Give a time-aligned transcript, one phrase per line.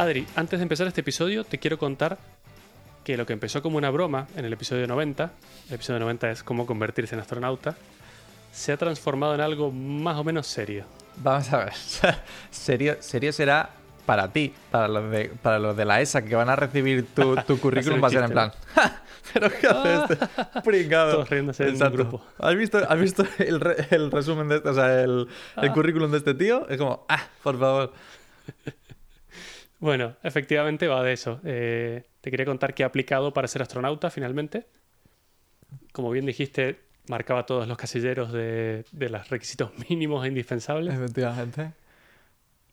[0.00, 2.16] Adri, antes de empezar este episodio, te quiero contar
[3.04, 5.30] que lo que empezó como una broma en el episodio 90,
[5.68, 7.76] el episodio 90 es cómo convertirse en astronauta,
[8.50, 10.84] se ha transformado en algo más o menos serio.
[11.16, 11.72] Vamos a ver.
[12.50, 13.70] serio, serio será
[14.06, 17.36] para ti, para los de, para los de la ESA que van a recibir tu,
[17.46, 18.52] tu currículum, va a ser en plan.
[19.34, 20.18] ¿Pero qué haces?
[20.18, 20.60] este?
[20.62, 21.12] Pringado.
[21.12, 22.24] Todos riéndose en un grupo.
[22.38, 25.28] ¿Has visto, has visto el, re- el resumen de este, o sea, el,
[25.60, 26.66] el currículum de este tío?
[26.70, 27.92] Es como, ah, por favor.
[29.80, 31.40] Bueno, efectivamente va de eso.
[31.42, 34.66] Eh, te quería contar que he aplicado para ser astronauta finalmente.
[35.92, 40.94] Como bien dijiste, marcaba todos los casilleros de, de los requisitos mínimos e indispensables.
[40.94, 41.72] Efectivamente.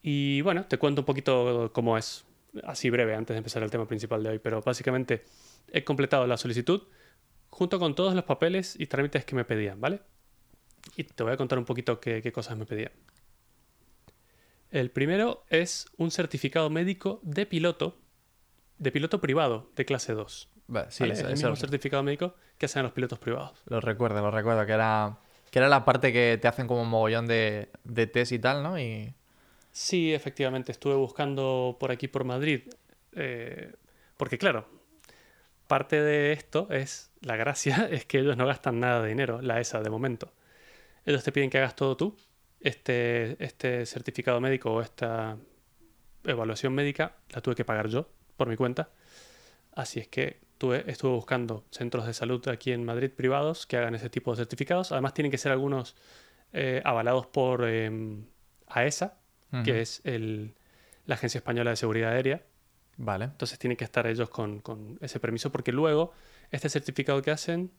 [0.03, 2.25] Y bueno, te cuento un poquito cómo es,
[2.63, 4.39] así breve, antes de empezar el tema principal de hoy.
[4.39, 5.23] Pero básicamente
[5.71, 6.83] he completado la solicitud
[7.49, 10.01] junto con todos los papeles y trámites que me pedían, ¿vale?
[10.97, 12.91] Y te voy a contar un poquito qué, qué cosas me pedían.
[14.71, 17.97] El primero es un certificado médico de piloto,
[18.77, 20.49] de piloto privado de clase 2.
[20.67, 21.13] Vale, sí, ¿vale?
[21.13, 23.61] eso, el eso mismo certificado médico que hacen los pilotos privados.
[23.67, 25.17] lo recuerdo, lo recuerdo, que era,
[25.49, 28.63] que era la parte que te hacen como un mogollón de, de test y tal,
[28.63, 28.77] ¿no?
[28.77, 29.13] Y
[29.77, 32.61] Sí, efectivamente, estuve buscando por aquí por Madrid,
[33.11, 33.73] eh,
[34.17, 34.67] porque claro,
[35.67, 39.59] parte de esto es, la gracia es que ellos no gastan nada de dinero, la
[39.59, 40.33] ESA de momento.
[41.05, 42.17] Ellos te piden que hagas todo tú,
[42.67, 45.37] este, este certificado médico o esta
[46.23, 48.89] evaluación médica la tuve que pagar yo por mi cuenta.
[49.73, 53.95] Así es que tuve, estuve buscando centros de salud aquí en Madrid privados que hagan
[53.95, 54.91] ese tipo de certificados.
[54.91, 55.95] Además tienen que ser algunos
[56.53, 58.25] eh, avalados por em,
[58.67, 59.17] AESA,
[59.63, 59.79] que Ujú.
[59.79, 60.55] es el-
[61.05, 62.43] la Agencia Española de Seguridad Aérea.
[62.97, 63.25] Vale.
[63.25, 66.11] Entonces tienen que estar ellos con, con ese permiso porque luego
[66.51, 67.71] este certificado que hacen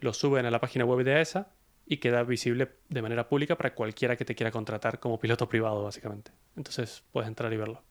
[0.00, 1.48] lo suben a la página web de AESA
[1.86, 5.84] y queda visible de manera pública para cualquiera que te quiera contratar como piloto privado,
[5.84, 6.32] básicamente.
[6.56, 7.82] Entonces puedes entrar y verlo.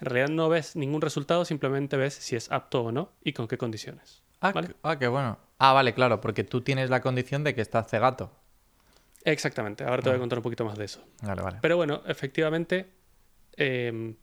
[0.00, 3.48] En realidad no ves ningún resultado, simplemente ves si es apto o no y con
[3.48, 4.22] qué condiciones.
[4.40, 4.52] Ah,
[4.82, 5.38] ah, qué bueno.
[5.58, 8.32] Ah, vale, claro, porque tú tienes la condición de que estás cegato.
[9.24, 11.02] Exactamente, ahora te voy a contar un poquito más de eso.
[11.22, 11.58] Vale, vale.
[11.62, 12.90] Pero bueno, efectivamente,
[13.56, 14.14] eh,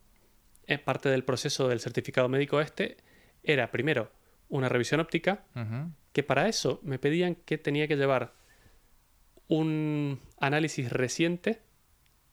[0.67, 2.97] es parte del proceso del certificado médico este,
[3.43, 4.11] era primero
[4.49, 5.45] una revisión óptica,
[6.11, 8.33] que para eso me pedían que tenía que llevar
[9.55, 11.61] un análisis reciente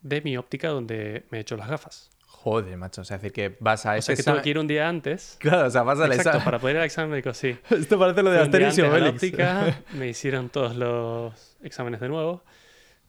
[0.02, 2.10] de mi óptica donde me he hecho las gafas.
[2.26, 3.00] Joder, macho.
[3.00, 4.58] O sea, es decir, que vas a O ese sea que tengo examen- que ir
[4.60, 5.36] un día antes.
[5.40, 6.44] Claro, o sea, vas al Exacto, examen.
[6.44, 7.58] para poder ir al examen médico, sí.
[7.70, 12.44] Esto parece lo de Asterix y óptica, me hicieron todos los exámenes de nuevo.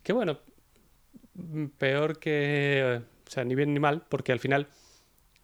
[0.01, 0.39] Que bueno,
[1.77, 3.01] peor que.
[3.27, 4.67] O sea, ni bien ni mal, porque al final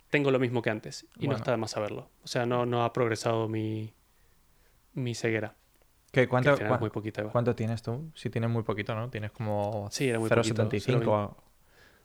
[0.10, 2.10] tengo lo mismo que antes y no está de más saberlo.
[2.24, 3.94] O sea, no, no ha progresado mi,
[4.94, 5.56] mi ceguera.
[6.16, 7.22] ¿Qué, que cuánto, cua- muy poquita.
[7.22, 7.32] igual.
[7.34, 8.10] cuánto tienes tú?
[8.16, 9.10] Si tienes muy poquito, ¿no?
[9.10, 10.64] Tienes como Sí, era muy poquito.
[10.70, 11.08] 0,75.
[11.12, 11.38] o-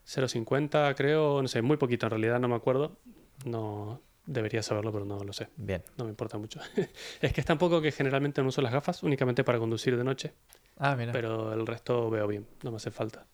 [0.05, 2.97] 0,50 creo, no sé, muy poquito en realidad, no me acuerdo.
[3.45, 5.49] No debería saberlo, pero no lo sé.
[5.57, 5.85] Bien.
[5.97, 6.61] No me importa mucho.
[7.23, 10.03] es que es tan poco que generalmente no uso las gafas únicamente para conducir de
[10.03, 10.33] noche.
[10.79, 11.13] Ah, mira.
[11.13, 13.27] pero el resto veo bien, no me hace falta.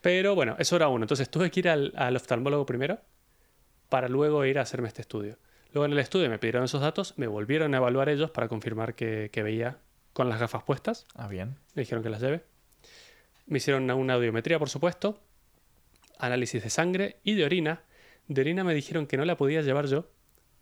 [0.00, 1.04] Pero bueno, eso era uno.
[1.04, 2.98] Entonces tuve que ir al, al oftalmólogo primero
[3.88, 5.38] para luego ir a hacerme este estudio.
[5.74, 8.94] Luego en el estudio me pidieron esos datos, me volvieron a evaluar ellos para confirmar
[8.94, 9.78] que, que veía
[10.12, 11.04] con las gafas puestas.
[11.16, 11.56] Ah, bien.
[11.74, 12.44] Me dijeron que las lleve.
[13.46, 15.20] Me hicieron una, audiometría, por supuesto,
[16.16, 17.82] análisis de sangre y de orina.
[18.28, 20.08] De orina me dijeron que no la podía llevar yo.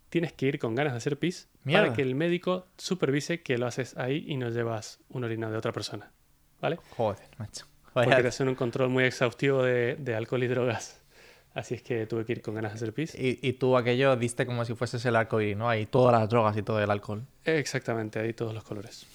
[0.09, 1.83] Tienes que ir con ganas de hacer pis Mierda.
[1.83, 5.57] para que el médico supervise que lo haces ahí y no llevas una orina de
[5.57, 6.11] otra persona.
[6.59, 6.79] ¿Vale?
[6.97, 7.67] Joder, macho.
[7.93, 11.02] Porque te hacen un control muy exhaustivo de, de alcohol y drogas.
[11.53, 13.13] Así es que tuve que ir con ganas de hacer pis.
[13.15, 15.69] Y, y tú aquello diste como si fueses el arcoíris, ¿no?
[15.69, 17.25] Ahí todas las drogas y todo el alcohol.
[17.45, 19.05] Exactamente, ahí todos los colores.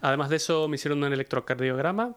[0.00, 2.16] Además de eso, me hicieron un electrocardiograma.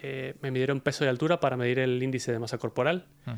[0.00, 3.06] eh, me midieron peso y altura para medir el índice de masa corporal.
[3.26, 3.36] Ujú.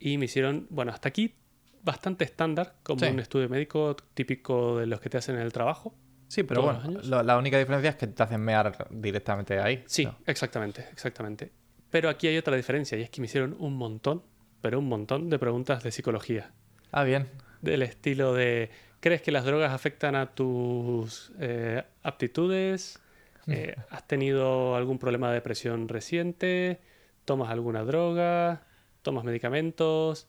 [0.00, 1.34] Y me hicieron, bueno, hasta aquí
[1.82, 3.06] bastante estándar, como Sí.
[3.06, 5.94] un estudio médico típico de los que te hacen en el trabajo.
[6.28, 9.84] Sí, pero bueno, lo- la única diferencia es que te hacen mear directamente ahí.
[9.86, 10.16] Sí, No.
[10.26, 11.52] exactamente, exactamente.
[11.96, 14.22] Pero aquí hay otra diferencia y es que me hicieron un montón,
[14.60, 16.50] pero un montón de preguntas de psicología.
[16.92, 17.26] Ah, bien.
[17.62, 18.68] Del estilo de,
[19.00, 23.00] ¿crees que las drogas afectan a tus eh, aptitudes?
[23.46, 26.82] Eh, ¿Has tenido algún problema de depresión reciente?
[27.24, 28.66] ¿Tomas alguna droga?
[29.00, 30.28] ¿Tomas medicamentos?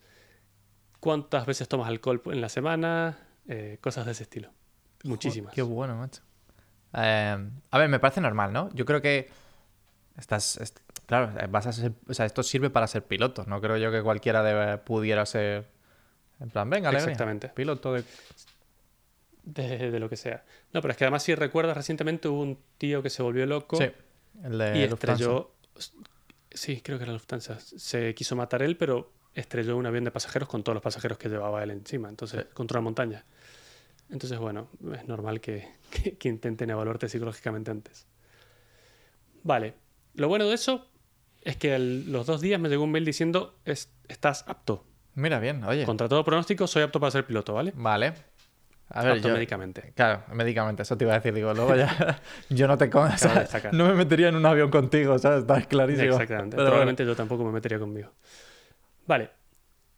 [1.01, 3.17] ¿Cuántas veces tomas alcohol en la semana?
[3.49, 4.51] Eh, cosas de ese estilo.
[5.03, 5.53] Muchísimas.
[5.53, 6.21] Qué bueno, macho.
[6.93, 7.37] Eh,
[7.71, 8.73] a ver, me parece normal, ¿no?
[8.73, 9.27] Yo creo que
[10.17, 13.43] estás, est- claro, vas a ser, o sea, esto sirve para ser piloto.
[13.47, 15.65] No creo yo que cualquiera pudiera ser,
[16.39, 17.49] en plan, venga, Exactamente.
[17.49, 18.03] piloto de...
[19.43, 20.43] De, de lo que sea.
[20.73, 23.77] No, pero es que además si recuerdas recientemente hubo un tío que se volvió loco
[23.77, 23.89] Sí,
[24.43, 25.13] el de y Lufthansa.
[25.13, 25.51] estrelló...
[26.51, 27.57] Sí, creo que era Lufthansa.
[27.59, 31.29] Se quiso matar él, pero estrelló un avión de pasajeros con todos los pasajeros que
[31.29, 33.23] llevaba él encima, entonces, contra una montaña.
[34.09, 38.05] Entonces, bueno, es normal que, que, que intenten evaluarte psicológicamente antes.
[39.43, 39.75] Vale,
[40.15, 40.87] lo bueno de eso
[41.49, 44.85] es que al- los dos días me llegó un mail diciendo "Es- estás apto.
[45.15, 45.83] Mira, bien, oye.
[45.85, 47.73] Contra todo pronóstico, soy apto para ser piloto, ¿vale?
[47.75, 48.13] Vale.
[48.89, 49.33] A ver, apto yo...
[49.33, 49.91] médicamente.
[49.95, 51.33] Claro, médicamente, eso te iba a decir.
[51.33, 52.21] Digo, luego ya.
[52.49, 53.11] yo no te con...
[53.11, 53.47] o sea.
[53.73, 55.39] No me metería en un avión contigo, ¿sabes?
[55.41, 56.11] Está clarísimo.
[56.13, 56.55] Exactamente.
[56.55, 58.11] Pero Probablemente yo tampoco me metería conmigo.
[59.07, 59.29] Vale.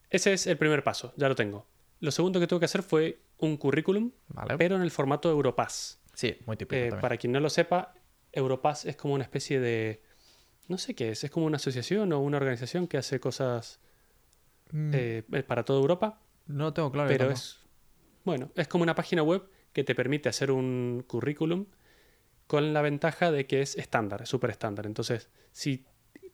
[0.09, 1.67] Ese es el primer paso, ya lo tengo.
[1.99, 4.11] Lo segundo que tuve que hacer fue un currículum.
[4.29, 4.57] Vale.
[4.57, 5.99] pero en el formato Europass.
[6.13, 6.95] Sí, muy típico.
[6.95, 7.93] Eh, para quien no lo sepa,
[8.31, 10.01] Europass es como una especie de...
[10.69, 13.79] No sé qué es, es como una asociación o una organización que hace cosas
[14.71, 17.07] Mm, eh, para toda Europa, no lo tengo claro.
[17.07, 17.39] pero tampoco.
[17.39, 17.59] es...
[18.23, 19.43] Bueno, es como una página web
[19.73, 21.65] que te permite hacer un currículum
[22.47, 24.85] con la ventaja de que es estándar, es súper estándar.
[24.85, 25.85] Entonces, si,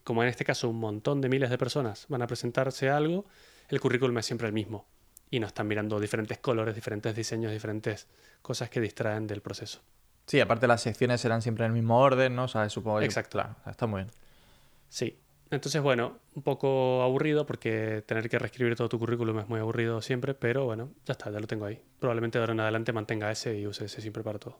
[0.04, 3.26] como en este caso, un montón de miles de personas van a presentarse a algo,
[3.68, 4.86] el currículum es siempre el mismo.
[5.30, 8.06] Y no están mirando diferentes colores, diferentes diseños, diferentes
[8.42, 9.80] cosas que distraen del proceso.
[10.26, 12.44] Sí, aparte las secciones serán siempre en el mismo orden, ¿no?
[12.44, 13.38] O sea, supongo Exacto.
[13.38, 14.12] Claro, está muy bien.
[14.88, 15.18] Sí.
[15.50, 20.02] Entonces, bueno, un poco aburrido porque tener que reescribir todo tu currículum es muy aburrido
[20.02, 21.80] siempre, pero bueno, ya está, ya lo tengo ahí.
[22.00, 24.58] Probablemente de ahora en adelante mantenga ese y use ese siempre para todo.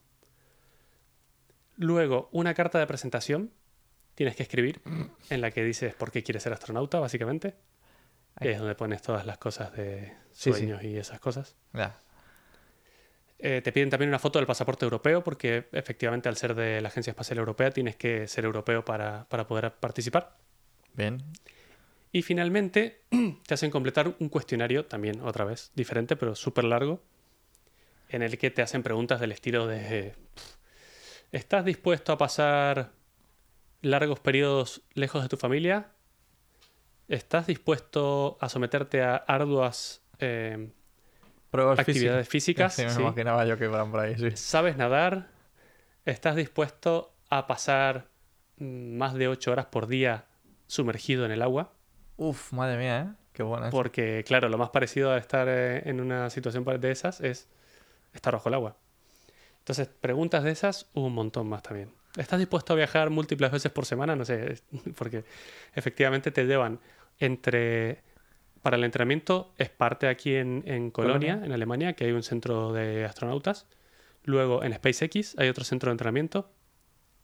[1.77, 3.51] Luego, una carta de presentación
[4.15, 4.81] tienes que escribir
[5.31, 7.55] en la que dices por qué quieres ser astronauta, básicamente.
[8.41, 10.59] Que es donde pones todas las cosas de Sí, sí.
[10.59, 11.57] sueños y esas cosas.
[11.73, 11.99] Ya.
[13.39, 16.89] Eh, te piden también una foto del pasaporte europeo porque efectivamente al ser de la
[16.89, 20.37] Agencia Espacial Europea tienes que ser europeo para, para poder participar.
[20.95, 21.23] Bien.
[22.13, 23.03] Y finalmente
[23.47, 27.03] te hacen completar un cuestionario, también otra vez, diferente, pero súper largo,
[28.09, 30.15] en el que te hacen preguntas del estilo de,
[31.33, 32.93] ¿estás dispuesto a pasar
[33.83, 35.91] largos periodos lejos de tu familia?
[37.09, 40.71] ¿Estás dispuesto a someterte a arduas eh,
[41.57, 42.75] Pruebas actividades físicas?
[42.77, 43.01] Sí, me Sí.
[43.03, 44.31] imaginaba yo que iban por ahí, sí.
[44.37, 45.29] ¿Sabes nadar?
[46.05, 48.07] ¿Estás dispuesto a pasar
[48.59, 50.25] mm, más de ocho horas por día
[50.67, 51.73] sumergido en el agua?
[52.17, 53.15] Uf, madre mía, ¿eh?
[53.33, 53.69] Qué buena.
[53.71, 57.49] Porque, claro, lo más parecido a estar eh, en una situación de esas es
[58.15, 58.77] estar bajo el agua.
[59.59, 61.93] Entonces, preguntas de esas, un montón más también.
[62.17, 64.17] ¿Estás dispuesto a viajar múltiples veces por semana?
[64.17, 64.63] No sé,
[64.97, 65.25] porque
[65.75, 66.81] efectivamente te llevan
[67.19, 68.03] entre...
[68.67, 71.47] Para el entrenamiento es parte aquí en, en Colonia, Colonia.
[71.47, 73.69] en Alemania, que hay un centro de astronautas.
[74.25, 76.51] Luego en SpaceX hay otro centro de entrenamiento.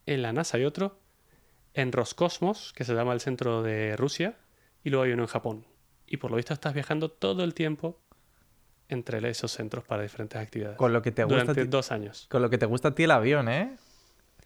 [0.06, 1.00] En la NASA hay otro.
[1.75, 4.37] En Roscosmos, que se llama el centro de Rusia.
[4.85, 5.67] Y luego hay uno en Japón.
[6.06, 7.99] Y por lo visto estás viajando todo el tiempo
[8.89, 10.77] entre esos centros para diferentes actividades.
[10.79, 12.29] Con lo que te gusta durante ti- dos años.
[12.31, 13.77] Con lo que te gusta a ti el avión, ¿eh?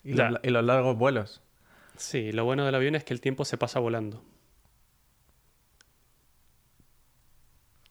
[0.03, 0.31] Y, Ya.
[0.31, 1.43] los, y los largos vuelos.
[1.99, 4.25] Sí, lo bueno del avión es que el tiempo se pasa volando.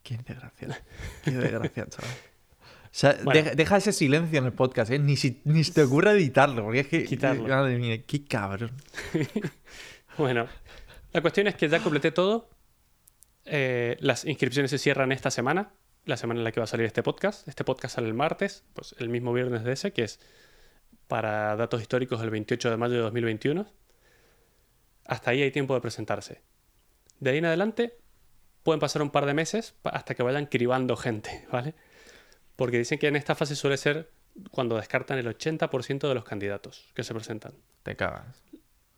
[0.05, 0.81] Qué desgracia.
[1.23, 2.11] Qué desgracia, chaval.
[2.11, 3.41] O sea, Bueno.
[3.41, 4.99] deja, deja ese silencio en el podcast, ¿eh?
[4.99, 7.03] Ni, si, ni se te ocurra editarlo, porque es que...
[7.05, 7.47] Quitarlo.
[7.47, 8.71] Madre mía, qué cabrón.
[10.17, 10.47] Bueno,
[11.11, 12.49] la cuestión es que ya completé todo.
[13.43, 15.73] Eh, las inscripciones se cierran esta semana,
[16.05, 17.45] la semana en la que va a salir este podcast.
[17.49, 20.21] Este podcast sale el martes, pues el mismo viernes de ese, que es
[21.09, 23.67] para datos históricos el 28 de mayo de 2021.
[25.03, 26.41] Hasta ahí hay tiempo de presentarse.
[27.19, 27.97] De ahí en adelante
[28.65, 31.73] pueden pasar un par de meses hasta que vayan cribando gente, ¿vale?
[32.57, 34.09] Porque dicen que en esta fase suele ser
[34.51, 37.53] cuando descartan el 80% de los candidatos que se presentan.
[37.83, 38.25] Te cagas.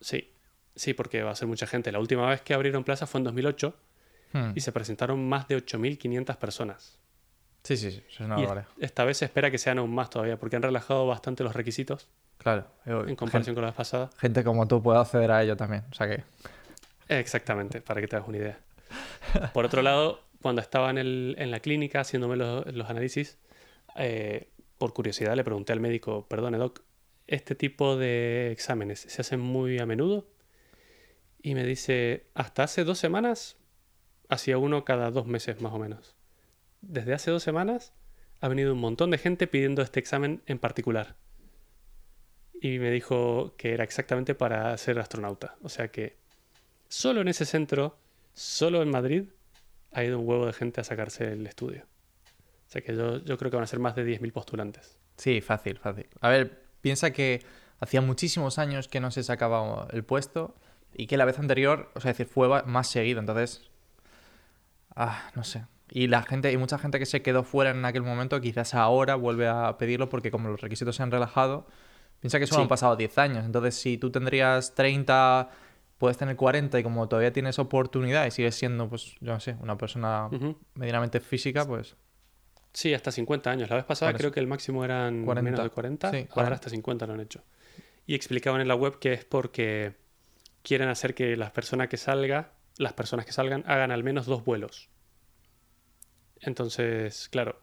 [0.02, 0.34] Sí,
[0.76, 1.92] sí, porque va a ser mucha gente.
[1.92, 3.76] La última vez que abrieron plaza fue en 2008
[4.34, 4.52] Hmm.
[4.56, 7.00] y se presentaron más de 8.500 personas.
[7.64, 8.04] Sí, sí, sí.
[8.10, 8.74] Eso es una y es- barbaridad.
[8.78, 12.10] esta vez se espera que sean aún más todavía, porque han relajado bastante los requisitos
[12.38, 12.68] Claro.
[12.86, 14.08] Yo- en comparación con la vez pasada.
[14.08, 15.86] Gente, gente como tú puede acceder a ello también.
[15.92, 16.24] O sea que...
[17.08, 18.60] Exactamente, para que te hagas una idea.
[19.54, 23.38] Por otro lado, cuando estaba en, la clínica haciéndome los, los análisis,
[23.96, 26.82] eh, por curiosidad le pregunté al médico, perdone doc,
[27.26, 30.28] ¿este tipo de exámenes se hacen muy a menudo?
[31.42, 33.58] Y me dice, hasta hace dos semanas
[34.30, 36.16] hacía uno cada dos meses más o menos.
[36.82, 37.94] Desde hace dos semanas
[38.40, 41.16] ha venido un montón de gente pidiendo este examen en particular.
[42.60, 45.56] Y me dijo que era exactamente para ser astronauta.
[45.62, 46.18] O sea que
[46.88, 47.98] solo en ese centro,
[48.38, 49.24] solo en Madrid,
[49.92, 51.86] ha ido un huevo de gente a sacarse el estudio.
[52.68, 55.00] O sea que yo, yo creo que van a ser más de 10.000 postulantes.
[55.18, 56.06] Sí, fácil, fácil.
[56.22, 57.42] A ver, piensa que
[57.80, 60.56] hacía muchísimos años que no se sacaba el puesto
[60.94, 63.20] y que la vez anterior, o sea, decir, fue más seguido.
[63.20, 63.72] Entonces,
[64.96, 65.66] ah, no sé.
[65.90, 69.16] Y la gente, y mucha gente que se quedó fuera en aquel momento, quizás ahora
[69.16, 71.66] vuelve a pedirlo porque como los requisitos se han relajado,
[72.20, 72.62] piensa que solo Sí.
[72.64, 73.46] han pasado 10 años.
[73.46, 75.50] Entonces, si tú tendrías 30
[75.98, 79.56] puedes tener 40 y como todavía tienes oportunidad y sigues siendo, pues, yo no sé,
[79.62, 80.30] una persona
[80.76, 81.96] medianamente física, pues...
[82.74, 83.70] Sí, hasta 50 años.
[83.70, 85.42] La vez pasada creo que el máximo eran 40.
[85.52, 86.12] menos de 40.
[86.12, 86.54] Sí, Ahora 40.
[86.56, 87.44] hasta 50 lo han hecho.
[88.06, 89.96] Y explicaban en la web que es porque
[90.62, 94.46] quieren hacer que las personas que salga, las personas que salgan hagan al menos dos
[94.46, 94.90] vuelos.
[96.40, 97.60] Entonces, claro,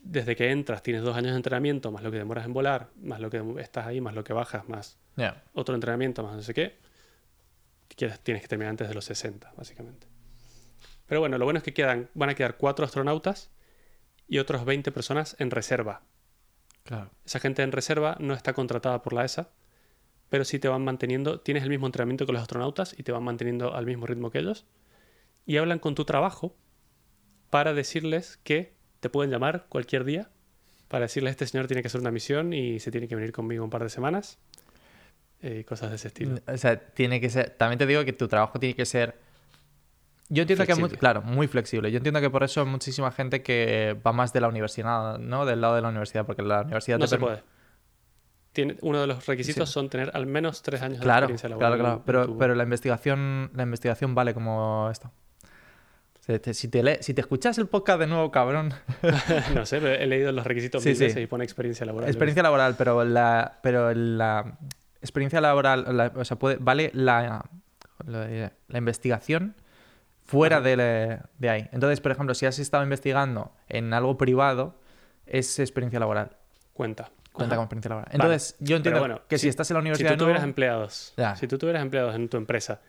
[0.00, 3.20] desde que entras tienes dos años de entrenamiento, más lo que demoras en volar, más
[3.20, 4.98] lo que estás ahí, más lo que bajas, más
[5.52, 6.78] otro entrenamiento, más no sé qué,
[7.94, 10.06] tienes que terminar antes de los 60, básicamente.
[11.06, 13.50] Pero bueno, lo bueno es que quedan, van a quedar cuatro astronautas
[14.26, 16.02] y otros 20 personas en reserva.
[16.84, 17.10] Claro.
[17.24, 19.50] Esa gente en reserva no está contratada por la ESA,
[20.28, 23.22] pero sí te van manteniendo, tienes el mismo entrenamiento que los astronautas y te van
[23.22, 24.66] manteniendo al mismo ritmo que ellos.
[25.46, 26.56] Y hablan con tu trabajo
[27.50, 30.30] para decirles que te pueden llamar cualquier día,
[30.88, 33.64] para decirles este señor tiene que hacer una misión y se tiene que venir conmigo
[33.64, 34.38] un par de semanas.
[35.46, 36.36] Y cosas de ese estilo.
[36.46, 37.50] O sea, tiene que ser.
[37.50, 39.18] También te digo que tu trabajo tiene que ser.
[40.30, 41.90] Yo entiendo que es muy, claro, muy flexible.
[41.92, 45.44] Yo entiendo que por eso hay muchísima gente que va más de la universidad, ¿no?
[45.44, 47.42] Del lado de la universidad, porque la universidad No te se puede.
[48.52, 49.72] Tiene, uno de los requisitos Sí.
[49.74, 51.80] son tener al menos tres años de Claro, experiencia claro, laboral.
[51.80, 51.96] claro.
[51.98, 55.10] en Pero, tu- pero la investigación, la investigación vale como esto.
[56.20, 58.72] Sea, te- si, te le- si te escuchas el podcast de nuevo, cabrón.
[59.54, 61.20] no sé, pero he leído los requisitos Sí, mil sí.
[61.20, 62.08] y pone experiencia laboral.
[62.08, 64.56] experiencia laboral, pero la, pero la
[65.04, 67.44] experiencia laboral, la- o sea, puede, vale la,
[68.06, 69.54] diré, la investigación
[70.24, 70.64] fuera Ajá.
[70.66, 71.68] de, de ahí.
[71.72, 74.80] Entonces, por ejemplo, si has estado investigando en algo privado,
[75.26, 76.36] es experiencia laboral.
[76.72, 77.10] Cuenta.
[77.32, 77.56] Cuenta Ajá.
[77.56, 78.08] como experiencia laboral.
[78.12, 80.40] Entonces, yo entiendo bueno, que si, si- estás en la Si universidad tú de tuvieras
[80.42, 81.36] nuevo- empleados, Ya.
[81.36, 82.80] si tú tuvieras empleados en tu empresa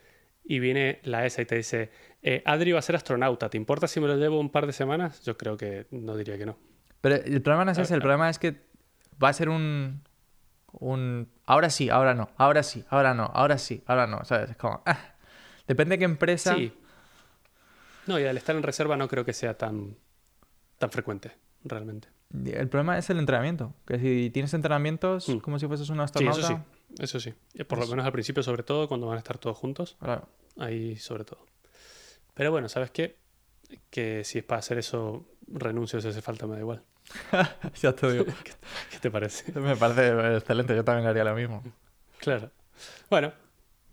[0.43, 1.89] y viene la ESA y te dice,
[2.22, 4.74] eh, Adri va a ser astronauta, ¿te importa si me lo llevo un par de
[4.74, 5.22] semanas?
[5.24, 6.57] Yo creo que no diría que no.
[7.01, 8.55] Pero el problema no es ese, el problema es que
[9.24, 10.01] va a ser un.
[10.72, 14.23] un ahora sí, ahora no, ahora sí, ahora no, ahora sí, ahora no.
[14.25, 14.51] ¿Sabes?
[14.51, 14.81] Es como.
[14.85, 14.97] ah.
[15.67, 16.55] Depende de qué empresa.
[16.55, 16.71] Sí.
[18.07, 19.95] No, y al estar en reserva no creo que sea tan,
[20.77, 21.31] tan frecuente,
[21.63, 22.07] realmente.
[22.45, 23.73] El problema es el entrenamiento.
[23.87, 25.37] Que si tienes entrenamientos Mm.
[25.39, 26.39] como si fueses un Sí, astronauta.
[26.39, 26.57] eso sí.
[27.03, 27.33] Eso sí.
[27.53, 27.93] Y Por lo Eso.
[27.93, 29.97] menos al principio, sobre todo, cuando van a estar todos juntos.
[29.99, 30.27] Claro.
[30.59, 31.45] Ahí, sobre todo.
[32.35, 33.17] Pero bueno, ¿sabes qué?
[33.89, 36.83] Que si es para hacer eso, renuncio si hace falta, me da igual.
[37.81, 38.25] ya te digo.
[38.91, 39.51] ¿Qué te parece?
[39.59, 41.63] Me parece excelente, yo también haría lo mismo.
[42.19, 42.51] Claro.
[43.09, 43.31] Bueno,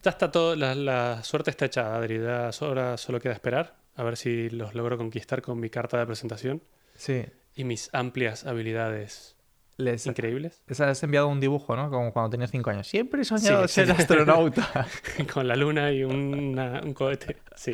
[0.02, 0.56] ya está todo.
[0.56, 2.20] La, la suerte está hecha, Adri.
[2.20, 6.06] Ya ahora solo queda esperar a ver si los logro conquistar con mi carta de
[6.06, 6.62] presentación
[6.96, 7.24] Sí.
[7.54, 9.36] y mis amplias habilidades
[9.76, 10.62] Les, increíbles.
[10.66, 11.90] les has enviado un dibujo, ¿no?
[11.90, 12.86] Como cuando tenías 5 años.
[12.88, 13.92] Siempre he soñado Sí, ser sí.
[13.92, 14.86] astronauta.
[15.34, 17.36] con la luna y una- un cohete.
[17.54, 17.72] Sí,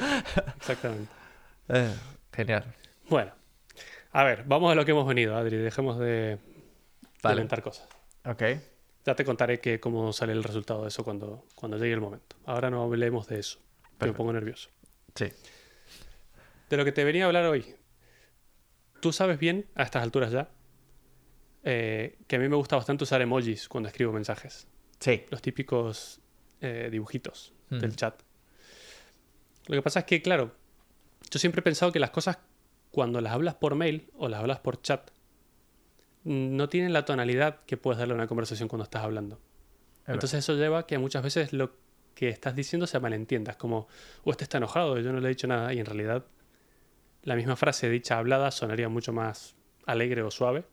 [0.57, 1.09] exactamente.
[1.69, 1.95] Eh,
[2.33, 2.65] genial.
[3.09, 3.33] Bueno,
[4.21, 5.57] a ver, vamos a lo que hemos venido, Adri.
[5.57, 6.39] Dejemos de,
[7.23, 7.37] Vale.
[7.37, 7.89] inventar cosas.
[8.25, 8.43] Ok.
[9.05, 12.37] Ya te contaré que, cómo sale el resultado de eso cuando, cuando llegue el momento.
[12.45, 13.59] Ahora no hablemos de eso.
[13.99, 14.71] que Me pongo nervioso.
[15.15, 15.27] Sí.
[16.69, 17.75] De lo que te venía a hablar hoy.
[19.01, 20.49] Tú sabes bien, a estas alturas ya,
[21.63, 24.67] eh, que a mí me gusta bastante usar emojis cuando escribo mensajes.
[24.99, 25.25] Sí.
[25.31, 26.21] Los típicos
[26.61, 27.79] eh, dibujitos Mm.
[27.81, 28.21] del chat.
[29.67, 30.53] Lo que pasa es que, claro,
[31.31, 32.39] yo siempre he pensado que las cosas,
[32.99, 35.13] cuando las hablas por mail o las hablas por chat,
[36.25, 39.39] no tienen la tonalidad que puedes darle a una conversación cuando estás hablando.
[40.09, 41.77] Entonces eso lleva a que muchas veces lo
[42.17, 43.53] que estás diciendo se malentienda.
[43.53, 43.87] Es como,
[44.25, 46.27] o este está enojado, yo no le he dicho nada, y en realidad
[47.23, 49.55] la misma frase dicha hablada sonaría mucho más
[49.87, 50.65] alegre o suave,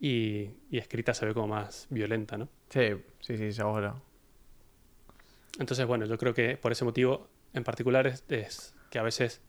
[0.00, 2.48] y, y escrita se ve como más violenta, ¿no?
[2.70, 4.00] Sí, sí, sí, seguro.
[5.58, 9.42] Entonces, bueno, yo creo que por ese motivo en particular es, es que a veces,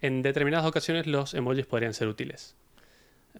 [0.00, 2.54] en determinadas ocasiones, los emojis podrían ser útiles.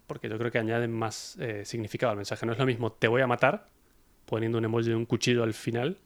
[0.06, 2.44] Porque yo creo que añaden más eh, significado al mensaje.
[2.46, 3.66] No es lo mismo te voy a matar,
[4.26, 5.96] poniendo un emoji de un cuchillo al final,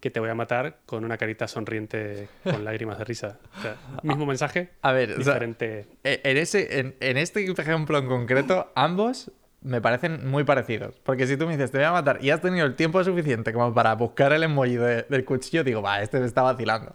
[0.00, 3.38] que te voy a matar con una carita sonriente con lágrimas de risa.
[3.58, 5.86] O sea, mismo mensaje, A ver, o sea, diferente.
[6.04, 9.30] e- en, ese, en, en este ejemplo en concreto, ambos
[9.62, 11.00] me parecen muy parecidos.
[11.02, 13.52] Porque si tú me dices, te voy a matar y has tenido el tiempo suficiente
[13.52, 16.94] como para buscar el emoji de- del cuchillo, digo, va, este me está vacilando.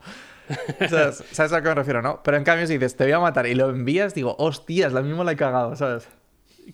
[0.89, 1.23] ¿Sabes?
[1.31, 2.21] ¿Sabes a lo que me refiero, no?
[2.23, 5.01] Pero en cambio, si dices, te voy a matar y lo envías, digo, hostias, la
[5.01, 6.07] mismo la he cagado, ¿sabes?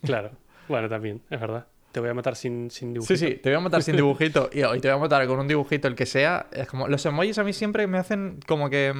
[0.02, 0.30] Claro.
[0.68, 1.66] Bueno, también, es verdad.
[1.92, 3.16] Te voy a matar sin, sin Sí, dibujito.
[3.18, 5.48] sí, te voy a matar sin dibujito y hoy te voy a matar con un
[5.48, 6.46] dibujito, el que sea.
[6.52, 8.92] Es como, los emojis a mí siempre me hacen como que.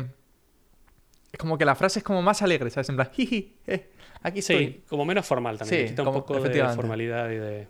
[1.31, 2.89] Es como que la frase es como más alegre, ¿sabes?
[2.89, 3.91] En plan, jiji, eh,
[4.23, 4.57] aquí estoy.
[4.67, 5.83] Sí, como menos formal también.
[5.83, 7.69] Sí, quita un como- poco de formalidad y de.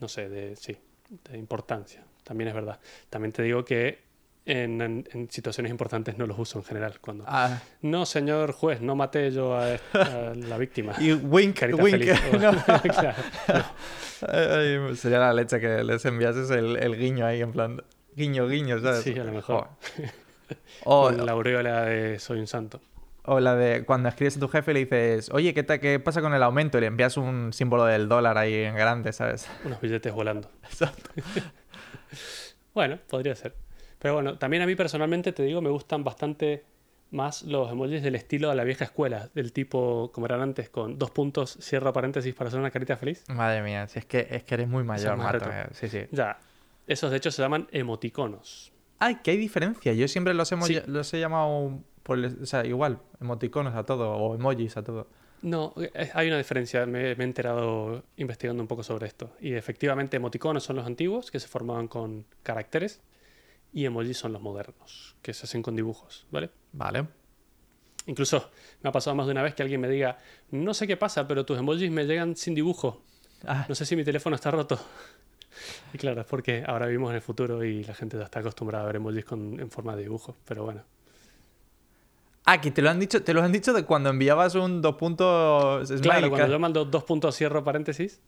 [0.00, 0.56] No sé, de.
[0.56, 0.76] Sí,
[1.30, 2.04] de importancia.
[2.24, 2.80] También es verdad.
[3.08, 4.02] También te digo que
[4.44, 6.98] en, en- en situaciones importantes no los uso en general.
[7.00, 7.24] Cuando.
[7.26, 10.94] Ah, No, señor juez, no maté yo a, a la víctima.
[11.00, 11.98] y wink, Carita wink.
[11.98, 12.20] feliz.
[12.32, 12.38] ¿no?
[12.82, 13.18] Claro,
[13.48, 13.64] no.
[14.28, 17.82] Ay, ay, sería la leche que les enviases el, el guiño ahí, en plan.
[18.14, 19.00] Guiño, guiño, ¿sabes?
[19.02, 19.68] Sí, a lo mejor.
[20.84, 22.80] O, Con la aureola de Soy un santo.
[23.24, 25.98] o la de cuando escribes a tu jefe y le dices, oye, ¿qué, ta- ¿qué
[25.98, 26.76] pasa con el aumento?
[26.78, 29.48] Y le envías un símbolo del dólar ahí en grande, ¿sabes?
[29.64, 30.50] Unos billetes volando.
[30.64, 31.10] Exacto.
[32.74, 33.54] Bueno, podría ser.
[34.02, 36.64] Pero bueno, también a mí personalmente, te digo, me gustan bastante
[37.12, 40.98] más los emojis del estilo de la vieja escuela, del tipo como eran antes, con
[40.98, 43.22] dos puntos, cierro paréntesis para hacer una carita feliz.
[43.28, 45.48] Madre mía, si es que, es que eres muy mayor, más Mato.
[45.50, 46.00] eh, Sí, sí.
[46.10, 46.38] Ya,
[46.88, 48.72] esos de hecho se llaman emoticonos.
[48.98, 49.92] Ay, que hay diferencia.
[49.92, 50.78] Yo siempre los, Sí.
[50.86, 55.06] los he llamado por el- o sea, igual, emoticonos a todo, o emojis a todo.
[55.42, 59.32] No, eh, hay una diferencia, me, me he enterado investigando un poco sobre esto.
[59.40, 63.00] Y efectivamente emoticonos son los antiguos, que se formaban con caracteres,
[63.72, 66.50] y emojis son los modernos, que se hacen con dibujos, ¿vale?
[66.72, 67.06] Vale.
[68.06, 68.50] Incluso
[68.82, 70.18] me ha pasado más de una vez que alguien me diga,
[70.50, 73.02] no sé qué pasa, pero tus emojis me llegan sin dibujo.
[73.46, 74.78] Ah, No sé si mi teléfono está roto.
[75.92, 78.84] Y claro, es porque ahora vivimos en el futuro y la gente ya está acostumbrada
[78.84, 80.34] a ver emojis con, en forma de dibujo.
[80.46, 80.82] Pero bueno,
[82.46, 84.96] Ah, que te lo han dicho, te lo han dicho de cuando enviabas un dos
[84.96, 86.02] puntos smiley.
[86.02, 88.20] claro, cuando yo mando dos puntos cierro paréntesis,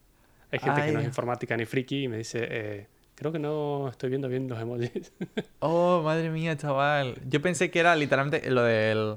[0.53, 3.89] hay gente que no es informática ni friki y me dice, eh, creo que no
[3.89, 5.13] estoy viendo bien los emojis.
[5.61, 7.17] Oh, madre mía, chaval.
[7.29, 9.17] Yo pensé que era literalmente lo del.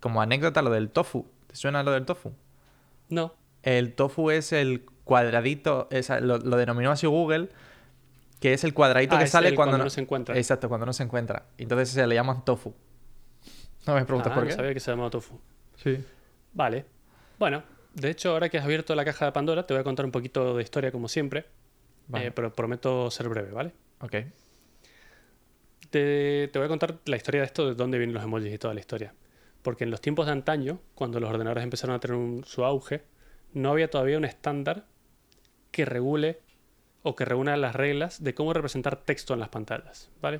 [0.00, 1.26] Como anécdota, lo del tofu.
[1.46, 2.32] ¿Te suena lo del tofu?
[3.08, 5.88] no, El tofu es el cuadradito,
[6.22, 7.48] lo, lo denominó así Google,
[8.40, 10.36] que es el cuadradito Ah, que sale cuando, cuando no se encuentra.
[10.36, 11.44] Exacto, cuando no se encuentra.
[11.58, 12.74] Entonces se le llaman tofu.
[13.86, 14.54] No me preguntas Ah, por no qué.
[14.56, 15.38] sabía que se llamaba tofu.
[15.76, 16.02] Sí.
[16.52, 16.84] Vale.
[17.38, 17.62] Bueno,
[17.94, 20.12] de hecho, ahora que has abierto la caja de Pandora, te voy a contar un
[20.12, 21.46] poquito de historia como siempre,
[22.08, 22.26] Vale.
[22.26, 23.72] eh, pero prometo ser breve, ¿vale?
[24.00, 24.14] Ok.
[25.90, 28.58] Te, te voy a contar la historia de esto, de dónde vienen los emojis y
[28.58, 29.14] toda la historia.
[29.62, 33.02] Porque en los tiempos de antaño, cuando los ordenadores empezaron a tener un- su auge,
[33.52, 34.86] no había todavía un estándar
[35.70, 36.40] que regule
[37.02, 40.38] o que reúna las reglas de cómo representar texto en las pantallas, ¿vale?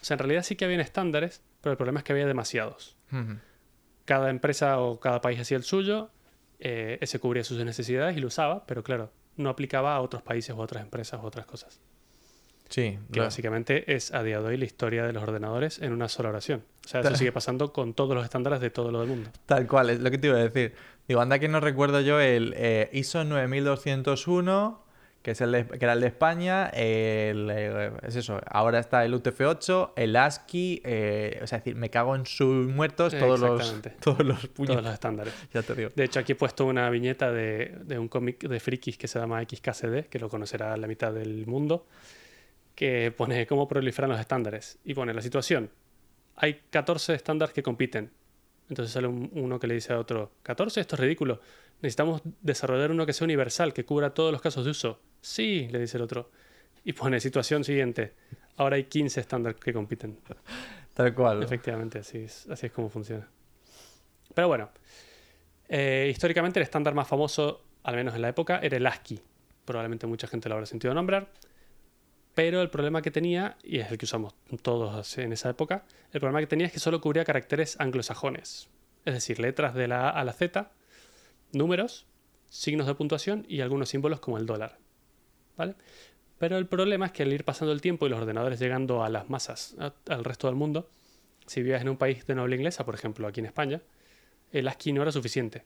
[0.00, 2.96] O sea, en realidad sí que habían estándares, pero el problema es que había demasiados.
[4.04, 6.10] Cada empresa o cada país hacía el suyo,
[6.58, 10.50] eh, ese cubría sus necesidades y lo usaba, pero claro, no aplicaba a otros países
[10.50, 11.80] o a otras empresas o otras cosas.
[12.68, 16.08] Sí, Que básicamente es a día de hoy la historia de los ordenadores en una
[16.08, 16.64] sola oración.
[16.84, 19.30] O sea, eso sigue pasando con todos los estándares de todo lo del mundo.
[19.46, 20.74] Tal cual, es lo que te iba a decir.
[21.06, 24.80] Digo, anda que no recuerdo yo el eh, ISO 9201,
[25.26, 29.04] que, es el de- que era el de España, el, eh, es eso, ahora está
[29.04, 33.40] el UTF-8, el ASCII, eh, o sea, es decir, me cago en sus muertos todos
[33.40, 34.70] los, todos los puños.
[34.74, 35.34] Todos los estándares.
[35.52, 35.90] Ya te digo.
[35.96, 39.18] De hecho, aquí he puesto una viñeta de, de un cómic de frikis que se
[39.18, 41.88] llama XKCD, que lo conocerá la mitad del mundo,
[42.76, 44.78] que pone cómo proliferan los estándares.
[44.84, 45.70] Y pone la situación.
[46.36, 48.12] Hay 14 estándares que compiten.
[48.68, 51.40] Entonces sale un- uno que le dice a otro, 14, esto es ridículo.
[51.82, 55.00] Necesitamos desarrollar uno que sea universal, que cubra todos los casos de uso.
[55.26, 56.30] Sí, le dice el otro.
[56.84, 58.12] Y pone situación siguiente.
[58.58, 60.20] Ahora hay 15 estándares que compiten.
[60.94, 61.42] Tal cual.
[61.42, 63.28] Efectivamente, así es, así es como funciona.
[64.32, 64.70] Pero bueno,
[65.68, 69.20] eh, históricamente el estándar más famoso, al menos en la época, era el ASCII.
[69.64, 71.28] Probablemente mucha gente lo habrá sentido nombrar.
[72.36, 76.20] Pero el problema que tenía, y es el que usamos todos en esa época, el
[76.20, 78.68] problema que tenía es que solo cubría caracteres anglosajones.
[79.04, 80.70] Es decir, letras de la A a la Z,
[81.52, 82.06] números,
[82.48, 84.78] signos de puntuación y algunos símbolos como el dólar.
[85.56, 85.74] ¿Vale?
[86.38, 89.08] Pero el problema es que al ir pasando el tiempo y los ordenadores llegando a
[89.08, 90.88] las masas, a- al resto del mundo,
[91.46, 93.80] si vivías en un país de no habla inglesa, por ejemplo aquí en España,
[94.52, 95.64] el ASCII no era suficiente.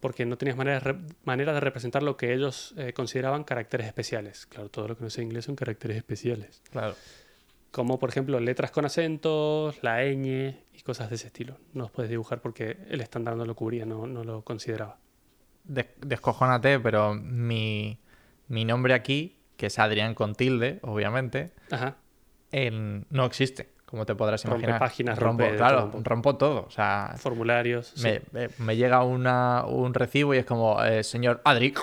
[0.00, 3.86] Porque no tenías manera, de re- manera de representar lo que ellos eh, consideraban caracteres
[3.86, 4.46] especiales.
[4.46, 6.62] Claro, todo lo que no sea inglés son caracteres especiales.
[6.70, 6.94] Claro.
[7.72, 11.58] Como por ejemplo letras con acentos, la ñ y cosas de ese estilo.
[11.72, 14.98] No los puedes dibujar porque el estándar no lo cubría, no, no lo consideraba.
[15.64, 17.98] Des- descojónate, pero mi,
[18.48, 21.96] mi nombre aquí, que es Adrián con tilde, obviamente, Ajá.
[22.52, 24.78] en- no existe, como te podrás Rompe imaginar.
[24.78, 26.64] páginas, rompo, rompe claro, todo rompo todo.
[26.66, 27.92] O sea, Formularios.
[27.96, 28.08] sí.
[28.58, 31.74] me, llega una, un recibo y es como, eh, señor Adri.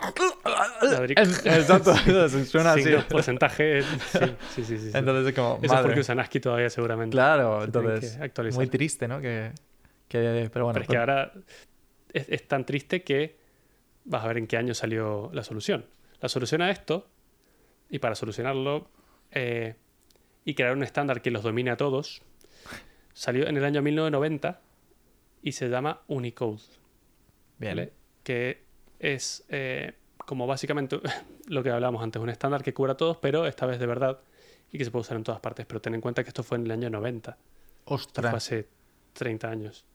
[0.82, 1.16] Adri.
[1.18, 1.94] Exacto,
[2.46, 2.84] suena así.
[2.84, 3.82] Signos, porcentaje.
[4.56, 4.92] Sí, sí, sí.
[4.94, 7.12] Entonces es como, Eso es porque usan ASCII todavía seguramente.
[7.14, 9.20] Claro, Se entonces, muy triste, ¿no?
[9.20, 9.52] Que,
[10.08, 11.32] que- pero bueno, Pero es que ahora
[12.14, 13.38] es, es tan triste que
[14.06, 15.86] vas a ver en qué año salió la solución.
[16.22, 17.08] La solución a esto,
[17.90, 18.88] y para solucionarlo
[19.32, 19.76] eh,
[20.44, 22.22] y crear un estándar que los domine a todos,
[23.14, 24.62] salió en el año 1990
[25.42, 26.62] y se llama Unicode.
[27.58, 27.76] bien.
[27.78, 27.94] ¿vale?
[28.24, 28.64] Que
[29.00, 31.00] es eh, como básicamente
[31.48, 34.20] lo que hablábamos antes, un estándar que cubra a todos, pero esta vez de verdad
[34.72, 35.66] y que se puede usar en todas partes.
[35.66, 37.42] Pero ten en cuenta que esto fue en el año 90, esto
[37.86, 38.34] fue Ostras.
[38.34, 38.68] hace
[39.14, 39.86] 30 años.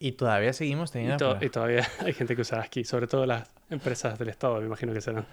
[0.00, 1.38] Y todavía seguimos Y, teniendo.
[1.38, 4.66] to- y todavía hay gente que usa ASCII, sobre todo las, Empresas del Estado, me
[4.66, 5.26] imagino que serán.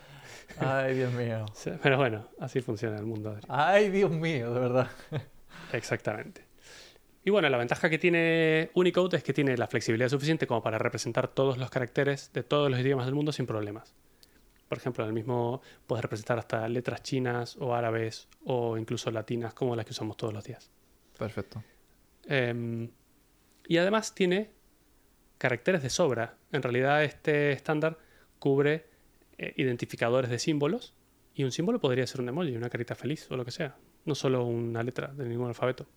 [0.59, 1.45] Ay, Dios mío.
[1.83, 3.31] Pero bueno, así funciona el mundo.
[3.31, 3.45] Adri.
[3.47, 4.89] Ay, Dios mío, de verdad.
[5.71, 6.45] Exactamente.
[7.23, 10.77] Y bueno, la ventaja que tiene Unicode es que tiene la flexibilidad suficiente como para
[10.77, 13.95] representar todos los caracteres de todos los idiomas del mundo sin problemas.
[14.69, 19.53] Por ejemplo, en el mismo puedes representar hasta letras chinas o árabes o incluso latinas
[19.53, 20.69] como las que usamos todos los días.
[21.17, 21.63] Perfecto.
[22.27, 22.89] Em,
[23.67, 24.51] y además tiene
[25.37, 26.37] caracteres de sobra.
[26.51, 27.97] En realidad este estándar
[28.45, 28.85] cubre
[29.39, 30.93] eh, identificadores de símbolos
[31.33, 34.13] y un símbolo podría ser un emoji, una carita feliz o lo que sea, no
[34.13, 35.87] solo una letra de ningún alfabeto.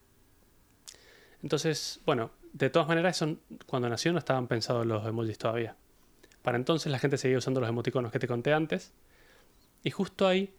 [1.43, 3.23] Entonces, bueno, de todas maneras,
[3.67, 5.77] cuando nació no estaban pensados los emojis todavía.
[6.41, 8.95] Para entonces la gente seguía usando los emoticonos que te conté antes.
[9.83, 10.55] Y justo ahí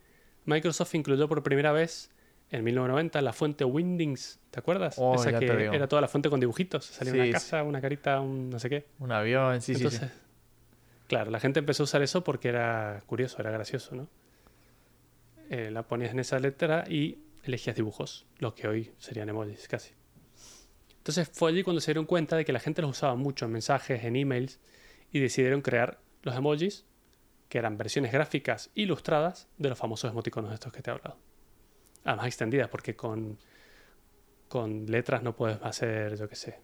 [0.45, 2.11] Microsoft incluyó por primera vez
[2.51, 4.97] en 1990 la fuente Windings, ¿te acuerdas?
[4.99, 6.85] Oh, Esa que era toda la fuente con dibujitos.
[6.85, 8.85] Salía Sí, una casa, una carita, un no sé qué.
[8.99, 10.05] Un avión, sí, sí, sí.
[11.09, 14.07] Claro, la gente empezó a usar eso porque era curioso, era gracioso, ¿no?
[15.49, 19.95] Eh, la ponías en esa letra y elegías dibujos, lo que hoy serían emojis casi.
[20.97, 23.53] Entonces fue allí cuando se dieron cuenta de que la gente los usaba mucho en
[23.53, 24.59] mensajes, en emails,
[25.11, 26.85] y decidieron crear los emojis,
[27.47, 31.17] que eran versiones gráficas ilustradas de los famosos emoticonos estos que te he hablado.
[32.03, 33.39] Además extendidas, porque con,
[34.47, 36.59] con letras no puedes hacer, yo qué sé,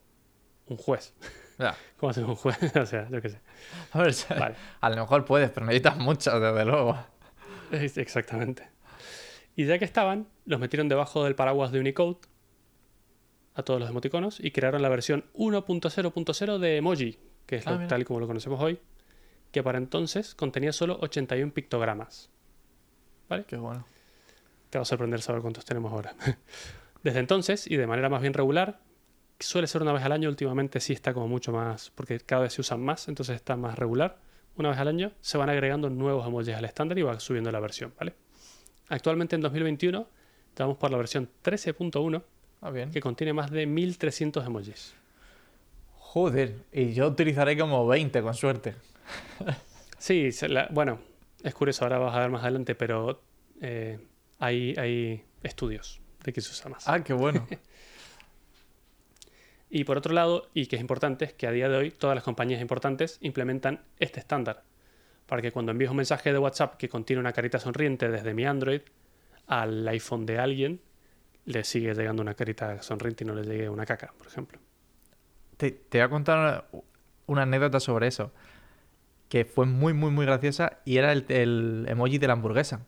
[0.67, 1.13] un juez.
[1.97, 2.57] ¿Cómo haces un juez?
[2.75, 3.39] o sea, yo qué sé.
[3.91, 4.55] A ver, Vale.
[4.81, 6.97] a lo mejor puedes, pero necesitas mucho, desde luego.
[7.71, 8.69] Exactamente.
[9.55, 12.17] Y ya que estaban, los metieron debajo del paraguas de Unicode
[13.53, 17.87] a todos los emoticonos y crearon la versión 1.0.0 de emoji, que es Ah, lo-
[17.87, 18.79] tal y como lo conocemos hoy,
[19.51, 22.29] que para entonces contenía solo 81 pictogramas.
[23.47, 23.85] Qué bueno.
[24.69, 26.13] Te va a sorprender saber cuántos tenemos ahora.
[27.03, 28.79] Desde entonces, y de manera más bien regular,
[29.39, 32.53] suele ser una vez al año, últimamente sí está como mucho más, porque cada vez
[32.53, 34.17] se usan más, entonces está más regular.
[34.57, 37.59] Una vez al año se van agregando nuevos emojis al estándar y va subiendo la
[37.59, 38.13] versión, ¿vale?
[38.87, 40.07] Actualmente en 2021
[40.49, 42.23] estamos por la versión 13.1
[42.61, 44.95] Ah, que contiene más de 1300 emojis.
[45.97, 48.75] Joder, y yo utilizaré como 20 con suerte.
[49.97, 50.99] Sí, la- bueno,
[51.41, 53.21] es curioso, ahora vas a ver más adelante, pero
[53.61, 53.97] eh,
[54.37, 56.87] hay, hay estudios de que se usa más.
[56.87, 57.47] Ah, qué bueno.
[59.69, 62.15] Y por otro lado, y que es importante, es que a día de hoy todas
[62.15, 64.63] las compañías importantes implementan este estándar.
[65.25, 68.45] Para que cuando envíes un mensaje de WhatsApp que contiene una carita sonriente desde mi
[68.45, 68.81] Android
[69.47, 70.81] al iPhone de alguien,
[71.45, 74.59] le sigue llegando una carita sonriente y no le llegue una caca, por ejemplo.
[75.57, 76.67] Te, te voy a contar
[77.25, 78.31] una, anécdota sobre eso.
[79.29, 80.79] Que fue muy, muy, muy graciosa.
[80.85, 82.85] Y era el, el emoji de la hamburguesa.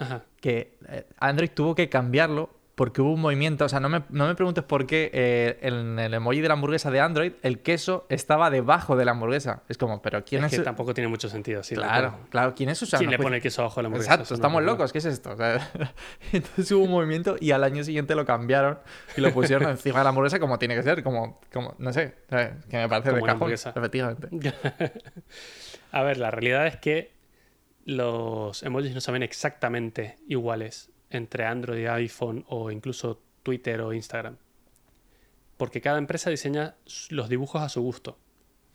[0.00, 0.24] Ajá.
[0.40, 3.64] Que eh, Android tuvo que cambiarlo porque hubo un movimiento.
[3.64, 6.54] O sea, no me, no me preguntes por qué eh, en el emoji de la
[6.54, 9.62] hamburguesa de Android el queso estaba debajo de la hamburguesa.
[9.68, 10.58] Es como, pero ¿quién es es?
[10.58, 11.62] que tampoco tiene mucho sentido.
[11.62, 12.54] Sí, de claro, claro.
[12.54, 12.98] ¿Quién es Susana?
[12.98, 14.12] ¿Quién le pone el queso abajo de la hamburguesa?
[14.12, 15.30] Exacto, no estamos locos, ¿qué es esto?
[15.30, 15.70] O sea,
[16.32, 18.78] entonces hubo un movimiento y al año siguiente lo cambiaron
[19.16, 22.14] y lo pusieron encima de la hamburguesa como tiene que ser, como, como no sé,
[22.28, 22.50] ¿sabes?
[22.68, 23.72] que me parece Como de cajón, hamburguesa.
[23.74, 24.28] efectivamente.
[25.92, 27.16] A ver, la realidad es que
[27.86, 33.92] los emojis no se ven exactamente iguales entre Android y iPhone o incluso Twitter o
[33.92, 34.36] Instagram.
[35.56, 36.76] Porque cada empresa diseña
[37.10, 38.18] los dibujos a su gusto.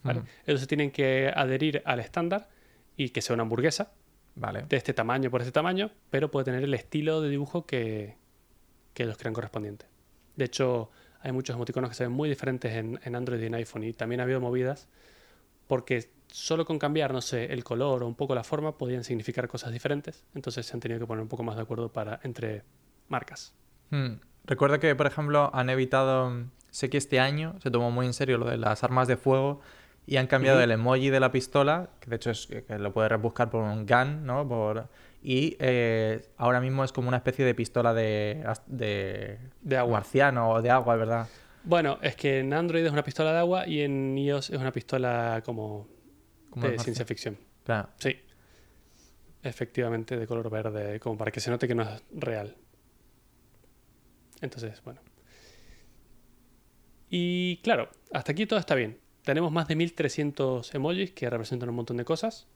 [0.03, 0.19] ¿vale?
[0.19, 0.29] Ujú.
[0.45, 2.49] Ellos se tienen que adherir al estándar
[2.97, 3.91] y que sea una hamburguesa
[4.35, 4.63] Vale.
[4.67, 8.15] de este tamaño por este tamaño, pero puede tener el estilo de dibujo que,
[8.93, 9.85] que ellos crean correspondiente.
[10.35, 10.89] De hecho,
[11.19, 13.93] hay muchos emoticonos que se ven muy diferentes en, en Android y en iPhone y
[13.93, 14.87] también ha habido movidas
[15.71, 19.47] porque solo con cambiar, no sé, el color o un poco la forma podían significar
[19.47, 20.25] cosas diferentes.
[20.35, 22.63] Entonces se han tenido que poner un poco más de acuerdo para, entre
[23.07, 23.53] marcas.
[23.89, 24.15] Hmm.
[24.43, 28.37] Recuerda que, por ejemplo, han evitado, sé que este año se tomó muy en serio
[28.37, 29.61] lo de las armas de fuego
[30.05, 33.09] y han cambiado el emoji de la pistola, que de hecho es que lo puedes
[33.09, 34.45] rebuscar por un gun, ¿no?
[34.45, 34.89] Por...
[35.23, 39.99] Y eh, ahora mismo es como una especie de pistola de, de, De agua.
[39.99, 41.29] marciano o de agua, ¿verdad?
[41.63, 44.71] Bueno, es que en Android es una pistola de agua y en iOS es una
[44.71, 45.87] pistola como
[46.49, 47.37] Como de ciencia ficción.
[47.63, 47.89] Claro.
[47.97, 48.17] Sí.
[49.43, 52.55] Efectivamente, de color verde, como para que se note que no es real.
[54.41, 55.01] Entonces, bueno.
[57.09, 58.99] Y claro, hasta aquí todo está bien.
[59.23, 62.47] Tenemos más de 1300 emojis que representan un montón de cosas.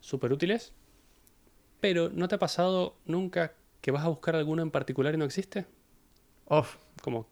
[0.00, 0.74] Súper útiles.
[1.80, 5.24] Pero, ¿no te ha pasado nunca que vas a buscar alguno en particular y no
[5.24, 5.66] existe?
[6.46, 7.28] Uf, Como,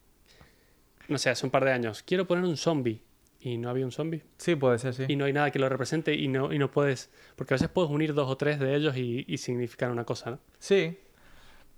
[1.08, 2.02] no sé, hace un par de años.
[2.02, 3.02] Quiero poner un zombie.
[3.40, 4.22] Y no había un zombie.
[4.38, 5.04] sí, puede ser, sí.
[5.06, 7.68] y no hay nada que lo represente y no, y no puedes, porque a veces
[7.68, 10.38] puedes unir dos o tres de ellos y, y significar una cosa, ¿no?
[10.58, 10.98] Sí,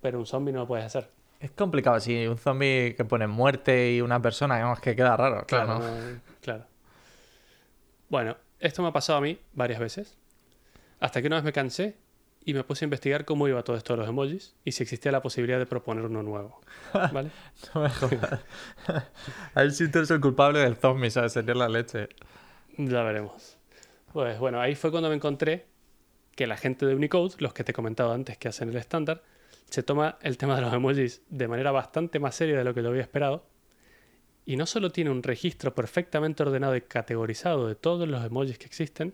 [0.01, 1.09] Pero un zombie no lo puedes hacer.
[1.39, 1.99] es complicado.
[1.99, 5.45] Si un zombie que pone muerte y una persona, digamos que queda raro.
[5.45, 6.65] Claro, no- claro.
[8.09, 10.17] Bueno, esto me ha pasado a mí varias veces.
[10.99, 11.95] Hasta que una vez me cansé
[12.49, 15.11] y me puse a investigar cómo iba todo esto de los emojis y si existía
[15.11, 16.59] la posibilidad de proponer uno nuevo.
[16.93, 17.29] ¿Vale?
[17.75, 18.41] No me jodas.
[19.53, 21.33] A ver si tú eres el culpable del zombie, ¿sabes?
[21.33, 22.09] Sería la leche.
[22.75, 23.59] Ya veremos.
[24.11, 25.67] Pues bueno, ahí fue cuando me encontré
[26.35, 29.21] que la gente de Unicode, los que te he comentado antes que hacen el estándar,
[29.69, 32.81] se toma el tema de los emojis de manera bastante más seria de lo que
[32.81, 33.45] lo había esperado.
[34.43, 38.65] Y no solo tiene un registro perfectamente ordenado y categorizado de todos los emojis que
[38.65, 39.13] existen,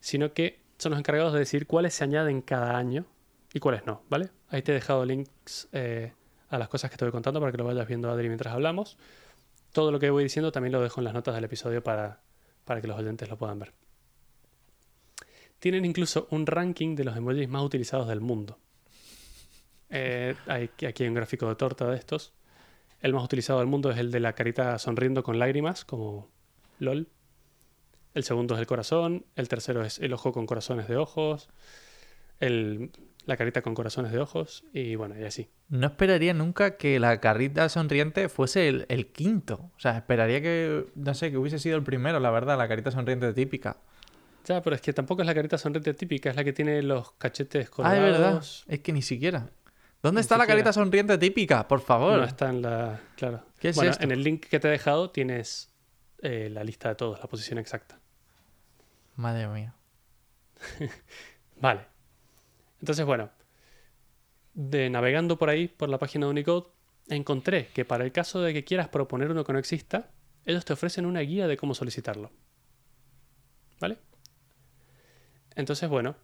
[0.00, 3.06] sino que son los encargados de decir cuáles se añaden cada año
[3.54, 4.30] y cuáles no, ¿vale?
[4.48, 6.12] Ahí te he dejado links eh,
[6.50, 8.96] a las cosas que estoy contando para que lo vayas viendo, Adri, mientras hablamos.
[9.72, 12.20] Todo lo que voy diciendo también lo dejo en las notas del episodio para,
[12.64, 13.72] para que los oyentes lo puedan ver.
[15.58, 18.58] Tienen incluso un ranking de los emojis más utilizados del mundo.
[19.90, 22.32] Eh, hay- aquí hay un gráfico de torta de estos.
[23.00, 26.28] El más utilizado del mundo es el de la carita sonriendo con lágrimas, como
[26.78, 27.08] LOL.
[28.14, 29.24] El segundo es el corazón.
[29.36, 31.48] El tercero es el ojo con corazones de ojos.
[32.40, 32.90] El,
[33.24, 34.64] la carita con corazones de ojos.
[34.72, 35.48] Y bueno, y así.
[35.68, 39.70] No esperaría nunca que la carrita sonriente fuese el, el quinto.
[39.76, 42.90] O sea, esperaría que, no sé, que hubiese sido el primero, la verdad, la carita
[42.90, 43.76] sonriente típica.
[44.44, 47.12] Ya, pero es que tampoco es la carita sonriente típica, es la que tiene los
[47.12, 48.02] cachetes Ah, colorados.
[48.02, 48.74] es verdad.
[48.74, 49.48] Es que ni siquiera.
[50.02, 51.68] ¿Dónde Ni está la carita sonriente típica?
[51.68, 52.18] Por favor.
[52.18, 53.00] No está en la.
[53.16, 53.44] Claro.
[53.60, 54.02] ¿Qué es bueno, esto?
[54.02, 55.72] en el link que te he dejado tienes
[56.22, 58.00] eh, la lista de todos, la posición exacta.
[59.16, 59.74] Madre mía.
[61.60, 61.86] Vale.
[62.80, 63.30] Entonces, bueno,
[64.54, 66.66] de navegando por ahí, por la página de Unicode,
[67.08, 70.10] encontré que para el caso de que quieras proponer uno que no exista,
[70.44, 72.30] ellos te ofrecen una guía de cómo solicitarlo.
[73.80, 73.98] ¿Vale?
[75.54, 76.16] Entonces, bueno,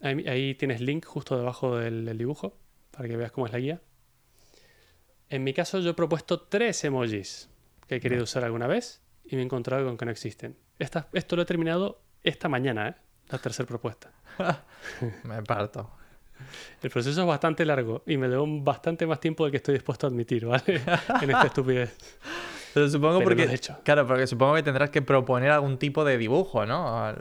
[0.00, 2.58] ahí, ahí tienes link justo debajo del, del dibujo
[2.90, 3.80] para que veas cómo es la guía.
[5.28, 7.48] En mi caso, yo he propuesto tres emojis
[7.88, 10.56] que he querido usar alguna vez y me he encontrado con que no existen.
[10.78, 12.94] Esta- esto lo he terminado esta mañana, ¿eh?
[13.30, 14.10] La tercera propuesta.
[15.24, 15.90] Me parto.
[16.82, 20.06] El proceso es bastante largo y me llevó bastante más tiempo del que estoy dispuesto
[20.06, 20.62] a admitir, ¿vale?
[21.22, 21.96] en esta estupidez.
[22.74, 23.42] Pero supongo Pero porque.
[23.46, 23.78] lo has hecho.
[23.84, 27.14] Claro, porque supongo que tendrás que proponer algún tipo de dibujo, ¿no?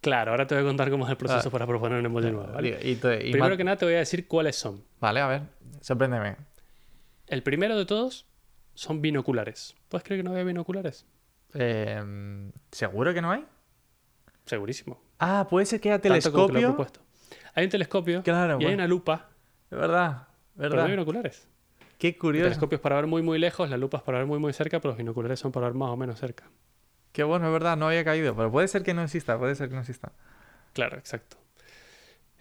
[0.00, 1.50] Claro, ahora te voy a contar cómo es el proceso Ah.
[1.50, 2.78] para proponer un emoji nuevo, ¿vale?
[2.82, 4.84] Y, y te- y Primero que nada te voy a decir cuáles son.
[5.00, 5.42] Vale, a ver.
[5.80, 6.36] Sorpréndeme.
[7.26, 8.26] El primero de todos
[8.74, 9.74] son binoculares.
[9.88, 11.06] ¿Puedes creer que no había binoculares?
[11.54, 13.44] Eh, ¿Seguro que no hay?
[14.46, 15.00] Segurísimo.
[15.18, 16.68] Ah, puede ser que haya que telescopio.
[16.68, 17.00] propuesto.
[17.54, 19.28] Hay un telescopio Claro, y hay una lupa,
[19.70, 20.84] Es verdad, pero no verdad.
[20.86, 21.48] hay binoculares.
[21.98, 22.44] Qué El curioso.
[22.44, 24.80] telescopio es para ver muy muy lejos, la lupa es para ver muy muy cerca,
[24.80, 26.50] pero los binoculares son para ver más o menos cerca.
[27.12, 28.34] Qué bueno, es verdad, no había caído.
[28.34, 30.12] Pero puede ser que no exista, puede ser que no exista.
[30.72, 31.36] Claro, exacto.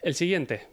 [0.02, 0.68] El siguiente.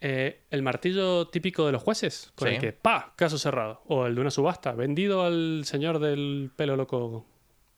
[0.00, 2.54] Eh, el martillo típico de los jueces, con Sí.
[2.54, 3.12] el que ¡pa!
[3.16, 3.82] Caso cerrado.
[3.88, 7.26] O el de una subasta, vendido al señor del pelo loco.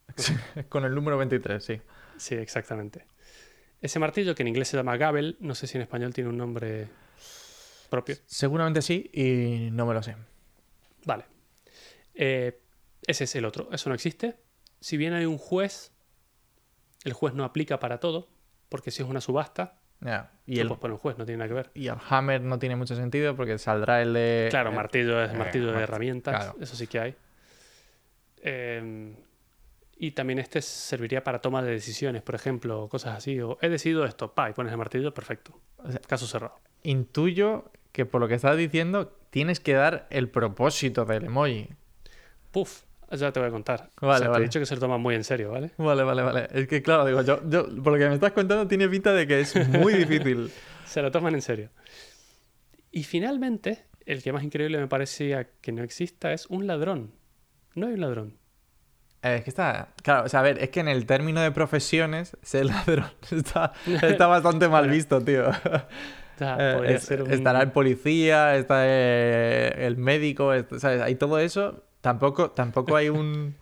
[0.68, 1.80] Con el número 23, sí.
[2.20, 3.06] Sí, exactamente.
[3.80, 6.36] Ese martillo, que en inglés se llama Gabel, no sé si en español tiene un
[6.36, 6.88] nombre
[7.88, 8.16] propio.
[8.26, 10.16] Seguramente sí y no me lo sé.
[11.06, 11.24] Vale.
[12.14, 12.60] Eh,
[13.06, 13.70] ese es el otro.
[13.72, 14.36] Eso no existe.
[14.80, 15.92] Si bien hay un juez,
[17.04, 18.28] el juez no aplica para todo,
[18.68, 21.70] porque si es una subasta, Ya, Y, el, juez, no tiene nada que ver.
[21.74, 24.48] y el hammer no tiene mucho sentido porque saldrá el de.
[24.50, 26.58] Claro, martillo es eh, martillo de herramientas, claro.
[26.60, 27.14] eso sí que hay.
[28.42, 29.14] Eh,
[30.02, 33.38] y también este serviría para toma de decisiones, por ejemplo, cosas así.
[33.38, 35.60] O he decidido esto, pa, y pones el martillo, perfecto.
[35.76, 36.58] O sea, Caso cerrado.
[36.82, 41.68] Intuyo que por lo que estás diciendo tienes que dar el propósito del emoji.
[42.50, 43.90] Puf, ya te voy a contar.
[44.00, 44.44] Vale, o sea, te vale.
[44.44, 45.72] he dicho que se lo toman muy en serio, ¿vale?
[45.76, 46.48] Vale, vale, vale.
[46.50, 49.26] Es que claro, digo, yo, yo por lo que me estás contando tiene pinta de
[49.26, 50.50] que es muy difícil.
[50.86, 51.68] Se lo toman en serio.
[52.90, 57.12] Y finalmente, el que más increíble me parecía que no exista es un ladrón.
[57.74, 58.39] No hay un ladrón.
[59.22, 59.88] Eh, Es que está.
[60.02, 63.72] Claro, o sea, a ver, es que en el término de profesiones, ser ladrón está,
[64.02, 65.50] está bastante mal visto, tío.
[66.38, 71.02] Ya, Eh, es- ser un- Estará el policía, está eh, el médico, est- ¿sabes?
[71.02, 71.84] Hay todo eso.
[72.00, 73.56] Tampoco, tampoco hay un.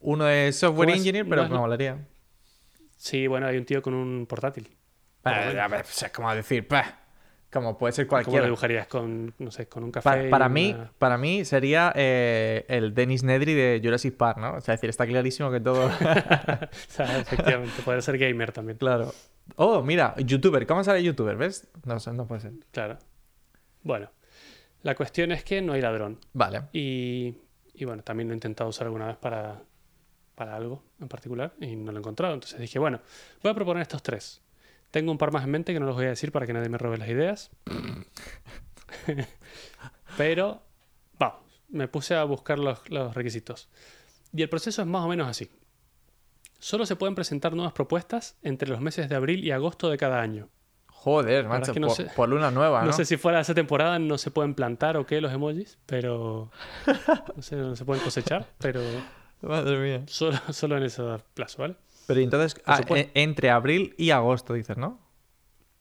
[0.00, 1.98] Uno de software engineer, pero me molaría.
[2.96, 4.76] Sí, bueno, hay un tío con un portátil.
[5.24, 6.99] Eh, a ver, pues es como decir, bah,
[7.52, 8.86] como puede ser ¿Cómo lo dibujarías?
[8.86, 10.28] Con, no sé, con un café.
[10.28, 14.54] Para, mí, para mí sería eh, el Dennis Nedry de Jurassic Park, ¿no?
[14.54, 15.90] O sea, es decir, está clarísimo que todo.
[16.90, 18.78] O sea, efectivamente, podría ser gamer también.
[18.78, 19.12] claro.
[19.56, 20.64] Oh, mira, youtuber.
[20.64, 21.36] ¿Cómo sale youtuber?
[21.36, 21.66] ¿Ves?
[21.84, 22.52] No sé, no puede ser.
[22.70, 22.98] Claro.
[23.82, 24.10] Bueno,
[24.82, 26.18] la cuestión es que no hay ladrón.
[26.32, 26.62] Vale.
[26.72, 27.34] Y,
[27.74, 29.60] y bueno, también lo he intentado usar alguna vez para,
[30.36, 32.34] para algo en particular y no lo he encontrado.
[32.34, 33.00] Entonces dije, bueno,
[33.42, 34.40] voy a proponer estos tres.
[34.90, 36.68] Tengo un par más en mente que no los voy a decir para que nadie
[36.68, 37.50] me robe las ideas.
[40.16, 40.62] Pero,
[41.18, 43.68] vamos, me puse a buscar los, los requisitos.
[44.32, 45.50] Y el proceso es más o menos así.
[46.58, 50.20] Solo se pueden presentar nuevas propuestas entre los meses de abril y agosto de cada
[50.20, 50.48] año.
[50.88, 52.88] Joder, macho, es que no por, sé- por luna nueva, ¿no?
[52.88, 56.50] No sé si fuera esa temporada no se pueden plantar o qué los emojis, pero
[57.36, 58.82] no sé, no se pueden cosechar, pero
[59.40, 60.02] Madre mía.
[60.06, 61.76] solo, solo en ese plazo, ¿vale?
[62.14, 64.98] Pero entonces, ah, e- entre abril y agosto, dices, ¿no?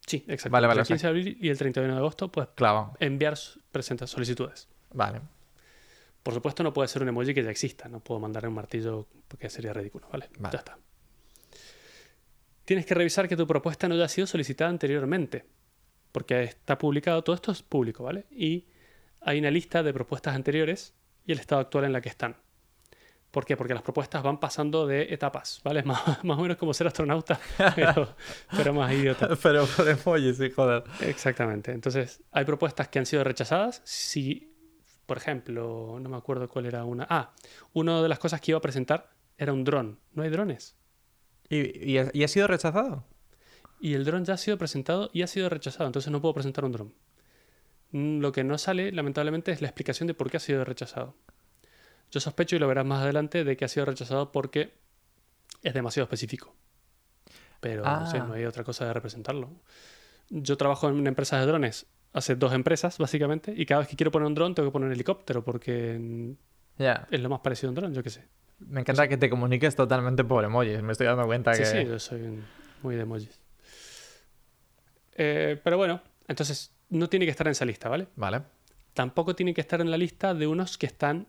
[0.05, 0.51] Sí, exacto.
[0.51, 2.93] Vale, vale, el sea- 15 de abril y el 31 de agosto puedes Claro.
[2.99, 3.37] enviar
[3.71, 4.67] presentas solicitudes.
[4.93, 5.21] Vale.
[6.23, 7.87] Por supuesto, no puede ser un emoji que ya exista.
[7.89, 10.29] No puedo mandar un martillo porque sería ridículo, ¿vale?
[10.37, 10.53] Vale.
[10.53, 10.77] Ya está.
[12.65, 15.45] Tienes que revisar que tu propuesta no haya sido solicitada anteriormente.
[16.11, 18.25] Porque está publicado, todo esto es público, ¿vale?
[18.31, 18.65] Y
[19.21, 20.93] hay una lista de propuestas anteriores
[21.25, 22.35] y el estado actual en la que están.
[23.31, 23.55] ¿Por qué?
[23.55, 25.83] Porque las propuestas van pasando de etapas, ¿vale?
[25.85, 27.39] Más, más o menos como ser astronauta,
[27.75, 28.15] pero,
[28.55, 29.29] pero más idiota.
[29.41, 30.83] Pero por emojis, sí, joder.
[31.01, 31.71] Exactamente.
[31.71, 33.81] Entonces, hay propuestas que han sido rechazadas.
[33.85, 34.51] Si,
[35.05, 37.05] por ejemplo, no me acuerdo cuál era una.
[37.09, 37.33] Ah,
[37.73, 39.99] una de las cosas que iba a presentar era un dron.
[40.13, 40.75] No hay drones.
[41.49, 43.05] ¿Y, y, ha- y ha sido rechazado?
[43.79, 45.85] Y el dron ya ha sido presentado y ha sido rechazado.
[45.85, 46.93] Entonces no puedo presentar un dron.
[47.91, 51.15] Mm, Lo que no sale, lamentablemente, es la explicación de por qué ha sido rechazado.
[52.11, 54.73] Yo sospecho, y lo verás más adelante, de que ha sido rechazado porque
[55.63, 56.55] es demasiado específico.
[57.59, 58.25] Pero no sé, Ah.
[58.25, 59.49] no hay otra cosa de representarlo.
[60.29, 63.95] Yo trabajo en una empresa de drones hace dos empresas, básicamente, y cada vez que
[63.95, 66.33] quiero poner un dron tengo que poner un helicóptero porque
[67.11, 68.23] es lo más parecido a un dron, yo qué sé.
[68.59, 70.81] Me encanta que te comuniques totalmente por emojis.
[70.81, 71.65] Me estoy dando cuenta Sí, que...
[71.65, 72.39] sí, yo soy
[72.81, 73.39] muy de emojis.
[75.15, 78.07] Eh, pero bueno, entonces no tiene que estar en esa lista, ¿vale?
[78.15, 78.41] Vale.
[78.93, 81.27] Tampoco tiene que estar en la lista de unos que están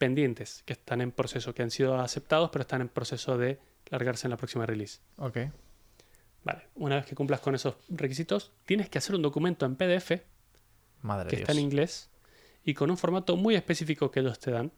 [0.00, 3.60] pendientes, que están en proceso, que han sido aceptados, pero están en proceso de
[3.90, 5.00] largarse en la próxima release.
[5.18, 5.36] Ok.
[6.42, 10.22] Vale, una vez que cumplas con esos requisitos, tienes que hacer un documento en PDF
[11.02, 12.08] Madre que está en inglés
[12.64, 14.72] y con un formato muy específico que ellos te dan,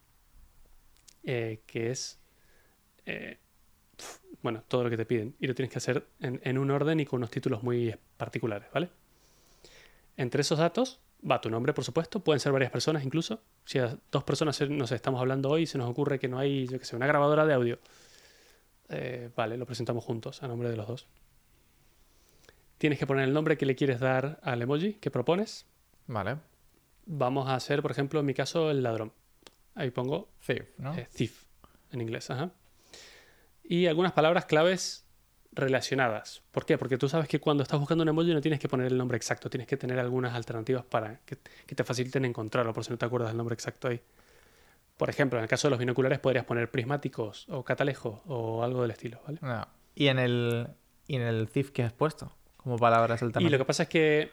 [1.23, 2.19] eh, que es,
[3.07, 3.39] eh,
[4.43, 5.37] bueno, todo lo que te piden.
[5.39, 8.69] Y lo tienes que hacer en, en un orden y con unos títulos muy particulares,
[8.75, 8.91] ¿vale?
[10.17, 13.43] Entre esos datos va tu nombre, por supuesto, pueden ser varias personas incluso.
[13.65, 16.39] Si a dos personas, no sé, estamos hablando hoy y se nos ocurre que no
[16.39, 17.79] hay, yo qué sé, una grabadora de audio.
[18.89, 21.07] eh, vale, lo presentamos juntos a nombre de los dos.
[22.79, 25.67] Tienes que poner el nombre que le quieres dar al emoji que propones.
[26.09, 26.37] Vale.
[27.07, 29.13] Vamos a hacer, por ejemplo, en mi caso, el ladrón.
[29.75, 30.95] Ahí pongo Thief, ¿no?
[30.95, 31.45] eh, thief
[31.93, 32.31] en inglés.
[32.31, 32.51] Ajá.
[33.65, 35.07] Y algunas palabras claves
[35.53, 36.43] relacionadas.
[36.51, 36.79] ¿Por qué?
[36.79, 39.17] Porque tú sabes que cuando estás buscando un emoji no tienes que poner el nombre
[39.17, 41.37] exacto, tienes que tener algunas alternativas para que,
[41.67, 44.01] que te faciliten encontrarlo, por si no te acuerdas del nombre exacto ahí.
[44.97, 48.83] Por ejemplo, en el caso de los binoculares podrías poner prismáticos o catalejos o algo
[48.83, 49.39] del estilo, ¿vale?
[49.43, 49.67] No.
[49.95, 50.69] ¿Y en el,
[51.07, 52.33] y en el Thief que has puesto?
[52.57, 53.53] Como palabras Y alternativas.
[53.53, 54.31] lo que pasa es que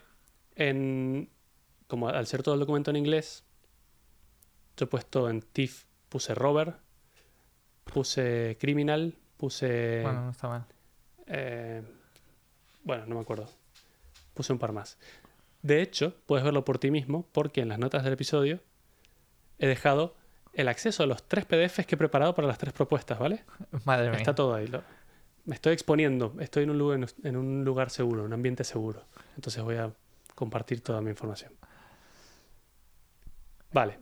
[0.56, 1.30] en,
[1.88, 3.44] como al ser todo el documento en inglés,
[4.78, 6.76] yo he puesto en TIFF, puse robber,
[7.86, 10.02] puse criminal, puse...
[10.04, 10.66] Bueno, no está mal.
[11.30, 11.82] Eh,
[12.84, 13.48] bueno, no me acuerdo.
[14.34, 14.98] Puse un par más.
[15.62, 18.62] De hecho, puedes verlo por ti mismo porque en las notas del episodio
[19.58, 20.16] he dejado
[20.54, 23.44] el acceso a los tres PDFs que he preparado para las tres propuestas, ¿vale?
[23.86, 24.18] Madre mía.
[24.20, 24.68] Está todo ahí.
[24.68, 24.84] lo-
[25.46, 26.36] me estoy exponiendo.
[26.40, 29.06] Estoy en un, lugar, en un lugar seguro, en un ambiente seguro.
[29.36, 29.92] Entonces voy a
[30.36, 31.52] compartir toda mi información.
[33.72, 33.98] Vale.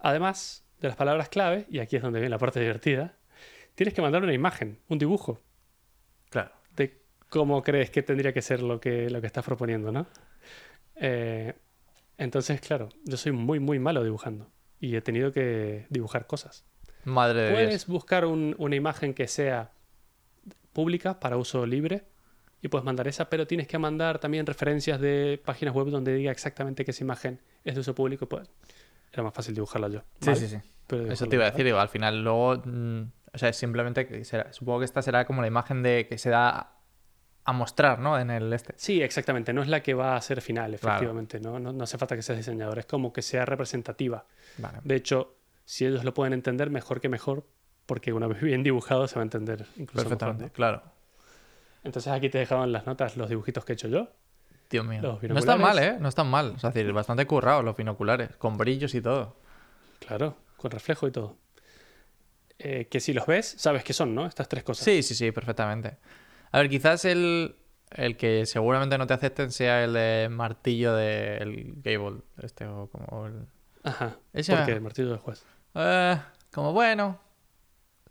[0.00, 3.16] Además de las palabras clave, y aquí es donde viene la parte divertida,
[3.74, 5.40] tienes que mandar una imagen, un dibujo
[6.30, 6.50] Claro.
[6.76, 10.06] de cómo crees que tendría que ser lo que, lo que estás proponiendo, ¿no?
[10.96, 11.54] Eh,
[12.18, 16.64] entonces, claro, yo soy muy, muy malo dibujando y he tenido que dibujar cosas.
[17.04, 17.86] Madre de Puedes Dios.
[17.86, 19.70] buscar un- una imagen que sea
[20.72, 22.04] pública para uso libre
[22.62, 26.32] y puedes mandar esa, pero tienes que mandar también referencias de páginas web donde diga
[26.32, 28.26] exactamente que esa imagen es de uso público.
[28.28, 28.48] Pues
[29.12, 30.00] era más fácil dibujarla yo.
[30.20, 30.36] Sí, ¿vale?
[30.40, 30.56] sí, sí.
[30.86, 33.02] Pero Eso te iba a decir, digo, al final luego, mm,
[33.36, 36.30] o sea, simplemente que será- supongo que esta será como la imagen de que se
[36.30, 36.72] da
[37.44, 38.18] a mostrar, ¿no?
[38.18, 38.74] En el este.
[38.76, 39.52] Sí, exactamente.
[39.52, 41.38] No es la que va a ser final, efectivamente.
[41.38, 41.60] ¿no?
[41.60, 42.78] No, no hace falta que seas diseñador.
[42.80, 44.24] Es como que sea representativa.
[44.58, 44.78] Vale.
[44.82, 47.46] De hecho, si ellos lo pueden entender, mejor que mejor,
[47.86, 50.52] porque una vez bien dibujado se va a entender incluso mejor, Perfectamente, ¿no?
[50.52, 50.82] claro.
[51.84, 54.08] Entonces aquí te dejaban las notas, los dibujitos que he hecho yo.
[54.68, 55.00] Dios mío.
[55.22, 55.78] No están mal.
[55.78, 55.96] ¿eh?
[56.00, 56.54] No están mal.
[56.56, 59.36] O sea, es decir, bastante currados los binoculares, con brillos y todo.
[60.00, 61.36] Claro, con reflejo y todo.
[62.58, 64.26] Eh, que si los ves, sabes qué son, ¿no?
[64.26, 64.84] Estas tres cosas.
[64.84, 65.98] Sí, sí, sí, perfectamente.
[66.52, 67.56] A ver, quizás el,
[67.90, 73.26] el que seguramente no te acepten sea el de martillo del Gable, este, o como
[73.26, 73.46] el...
[73.82, 74.16] Ajá.
[74.32, 75.44] Ese- Porque el martillo del juez.
[75.74, 76.16] Eh,
[76.52, 77.20] como bueno.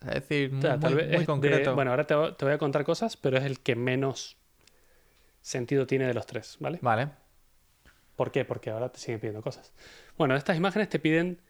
[0.02, 1.74] Es decir, O muy, sea, tal vez muy es de- concreto.
[1.74, 4.38] bueno, ahora te, te voy a contar cosas, pero es el que menos
[5.42, 6.78] sentido tiene de los tres, ¿vale?
[6.82, 7.10] Vale.
[8.16, 8.46] ¿Por qué?
[8.46, 9.74] Porque ahora te siguen pidiendo cosas.
[10.18, 11.42] Bueno, de estas imágenes te piden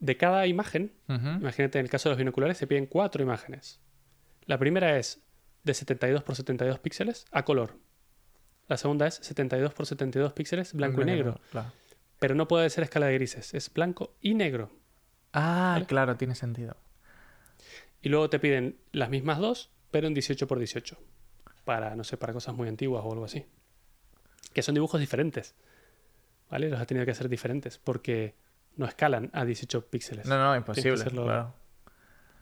[0.00, 3.80] de cada imagen, imagínate en el caso de los binoculares, te piden cuatro imágenes.
[4.46, 5.20] La primera es
[5.64, 7.76] de 72 por 72 píxeles a color.
[8.68, 11.40] La segunda es 72 por 72 píxeles blanco y negro.
[11.50, 11.72] Claro.
[12.18, 14.70] Pero no puede ser escala de grises, es blanco y negro.
[15.32, 15.86] Ah, ¿Vale?
[15.86, 16.76] claro, tiene sentido.
[18.00, 20.98] Y luego te piden las mismas dos, pero en 18 por 18.
[21.64, 23.44] Para, no sé, para cosas muy antiguas o algo así.
[24.52, 25.54] Que son dibujos diferentes.
[26.50, 26.70] ¿Vale?
[26.70, 28.34] Los ha tenido que hacer diferentes porque
[28.78, 30.26] no escalan a 18 píxeles.
[30.26, 30.94] No, no, imposible.
[30.94, 31.54] hacerlo- claro.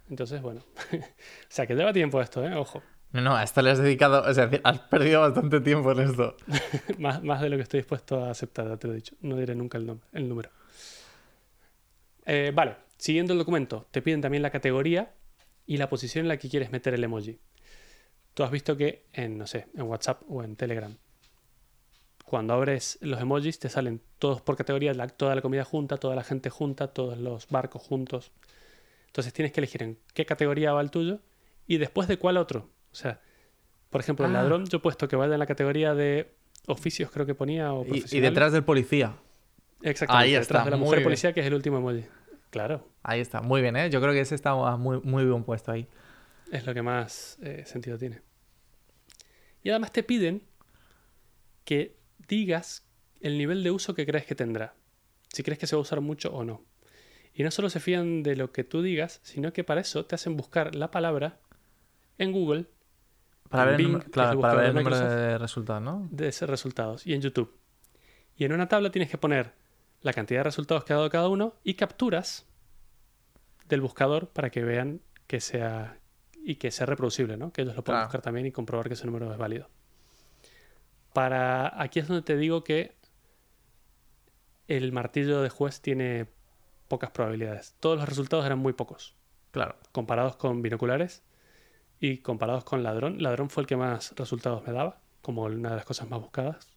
[0.09, 0.62] Entonces, bueno.
[0.93, 1.05] o
[1.49, 2.55] sea, que lleva tiempo esto, ¿eh?
[2.55, 2.82] Ojo.
[3.12, 6.37] No, no, a esto le has dedicado, o sea, has perdido bastante tiempo en esto.
[6.99, 9.16] más, más de lo que estoy dispuesto a aceptar, ya te lo he dicho.
[9.20, 10.51] No diré nunca el, nombre, el número.
[12.26, 15.12] Eh, vale, siguiendo el documento, te piden también la categoría
[15.66, 17.39] y la posición en la que quieres meter el emoji.
[18.34, 20.95] Tú has visto que en, no sé, en WhatsApp o en Telegram,
[22.27, 26.14] cuando abres los emojis te salen todos por categoría, la- toda la comida junta, toda
[26.14, 28.33] la gente junta, todos los barcos juntos.
[29.07, 31.20] Entonces tienes que elegir en qué categoría va el tuyo
[31.66, 32.68] y después de cuál otro.
[32.93, 33.20] O sea,
[33.91, 34.43] por ejemplo, el Ah.
[34.43, 36.35] ladrón yo he puesto que vaya en la categoría de
[36.66, 39.14] oficios, creo que ponía, o Y, y detrás del policía.
[39.83, 41.05] Exactamente, Ahí detrás está, de la mujer bien.
[41.05, 42.05] policía, que es el último emoji.
[42.51, 43.89] Claro, Ahí está, muy bien, ¿eh?
[43.89, 45.87] Yo creo que ese está muy, muy bien puesto ahí.
[46.51, 48.20] es lo que más eh, sentido tiene.
[49.62, 50.43] Y además te piden
[51.64, 51.95] que
[52.29, 52.87] digas
[53.20, 54.74] el nivel de uso que crees que tendrá.
[55.33, 56.62] Si crees que se va a usar mucho o no.
[57.35, 60.14] Y no solo se fían de lo que tú digas, sino que para eso te
[60.14, 61.39] hacen buscar la palabra
[62.18, 62.66] en Google
[63.51, 65.18] Para En ver, el número- claro, para ver el de número Microsoft.
[65.20, 66.09] de resultados, ¿no?
[66.11, 67.55] de esos resultados y en YouTube.
[68.37, 69.53] Y en una tabla tienes que poner
[70.03, 72.45] la cantidad de resultados que ha dado cada uno y capturas
[73.68, 75.99] del buscador para que vean que sea
[76.45, 77.53] y que sea reproducible, ¿no?
[77.53, 78.09] Que ellos lo puedan Claro.
[78.09, 79.68] buscar también y comprobar que ese número es válido.
[81.17, 82.95] Para aquí es donde te digo que
[84.69, 86.27] el martillo de juez tiene
[86.89, 87.75] pocas probabilidades.
[87.81, 89.17] Todos los resultados eran muy pocos
[89.51, 89.77] Claro.
[89.93, 91.23] comparados con binoculares
[92.01, 93.23] y comparados con ladrón.
[93.23, 96.69] Ladrón fue el que más resultados me daba, como una de las cosas más buscadas.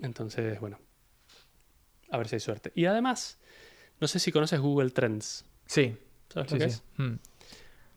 [0.00, 0.78] Entonces, bueno,
[2.10, 2.72] a ver si hay suerte.
[2.74, 3.38] Y además,
[4.00, 5.44] no sé si conoces Google Trends.
[5.66, 5.98] Sí,
[6.30, 6.76] ¿Sabes sí, lo que sí.
[6.76, 6.84] es?
[6.96, 7.16] Mm.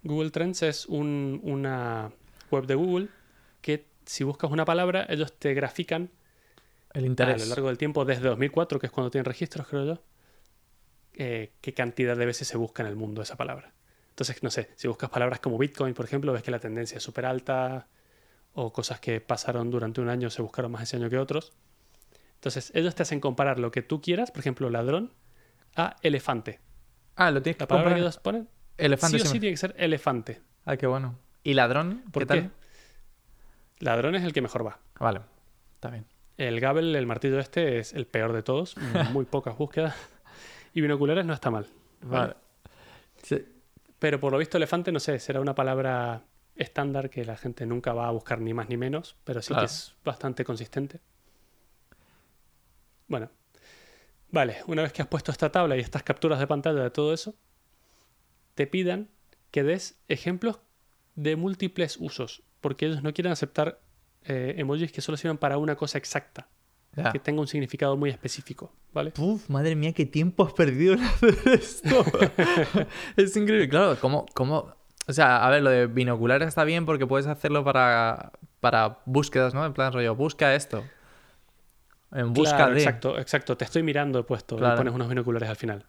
[0.03, 2.11] Google Trends es un- una
[2.51, 3.07] web de Google
[4.05, 6.09] si buscas una palabra, ellos te grafican
[6.93, 7.41] El a interés.
[7.43, 10.01] lo largo del tiempo, desde 2004, que es cuando tienen registros, creo yo,
[11.15, 13.73] eh, qué cantidad de veces se busca en el mundo esa palabra.
[14.09, 17.03] Entonces, no sé, si buscas palabras como Bitcoin, por ejemplo, ves que la tendencia es
[17.03, 17.87] súper alta,
[18.53, 21.53] o cosas que pasaron durante un año se buscaron más ese año que otros.
[22.35, 25.13] Entonces, ellos te hacen comparar lo que tú quieras, por ejemplo, ladrón,
[25.75, 26.59] a elefante.
[27.15, 28.01] Ah, lo tienes que La palabra que comprar.
[28.01, 30.41] ellos ponen, Elefante sí o sí tiene que ser elefante.
[30.65, 31.17] Ah, qué bueno.
[31.43, 32.03] ¿Y ladrón?
[32.11, 32.41] ¿Por ¿Qué qué?
[32.41, 32.51] tal?
[33.79, 34.79] Ladrón es el que mejor va.
[34.99, 35.21] Vale,
[35.75, 36.05] está bien.
[36.37, 38.75] El Gabel, el martillo este, es el peor de todos.
[39.11, 39.95] Muy pocas búsquedas.
[40.73, 41.67] Y binoculares no está mal.
[42.01, 42.35] Vale.
[43.21, 43.45] Sí.
[43.99, 46.23] Pero por lo visto elefante, no sé, será una palabra
[46.55, 49.61] estándar que la gente nunca va a buscar ni más ni menos, pero sí Claro.
[49.61, 50.99] que es bastante consistente.
[53.07, 53.29] Bueno,
[54.31, 57.13] vale, una vez que has puesto esta tabla y estas capturas de pantalla de todo
[57.13, 57.35] eso,
[58.55, 59.09] te pidan
[59.51, 60.59] que des ejemplos
[61.15, 63.79] de múltiples usos, porque ellos no quieren aceptar
[64.23, 66.47] eh, emojis que solo sirvan para una cosa exacta,
[67.11, 69.13] que tenga un significado muy específico, ¿vale?
[69.19, 72.03] Uf, madre mía, qué tiempo has perdido en hacer esto.
[73.17, 73.67] es increíble.
[73.69, 74.73] Claro, ¿cómo, cómo?
[75.07, 79.53] O sea, a ver, lo de binoculares está bien porque puedes hacerlo para, para búsquedas,
[79.53, 79.65] ¿no?
[79.65, 80.83] En plan rollo, busca esto.
[82.11, 82.79] En busca Claro, de.
[82.79, 83.57] Exacto, exacto.
[83.57, 84.75] Te estoy mirando he puesto Claro.
[84.75, 85.85] y pones unos binoculares al final.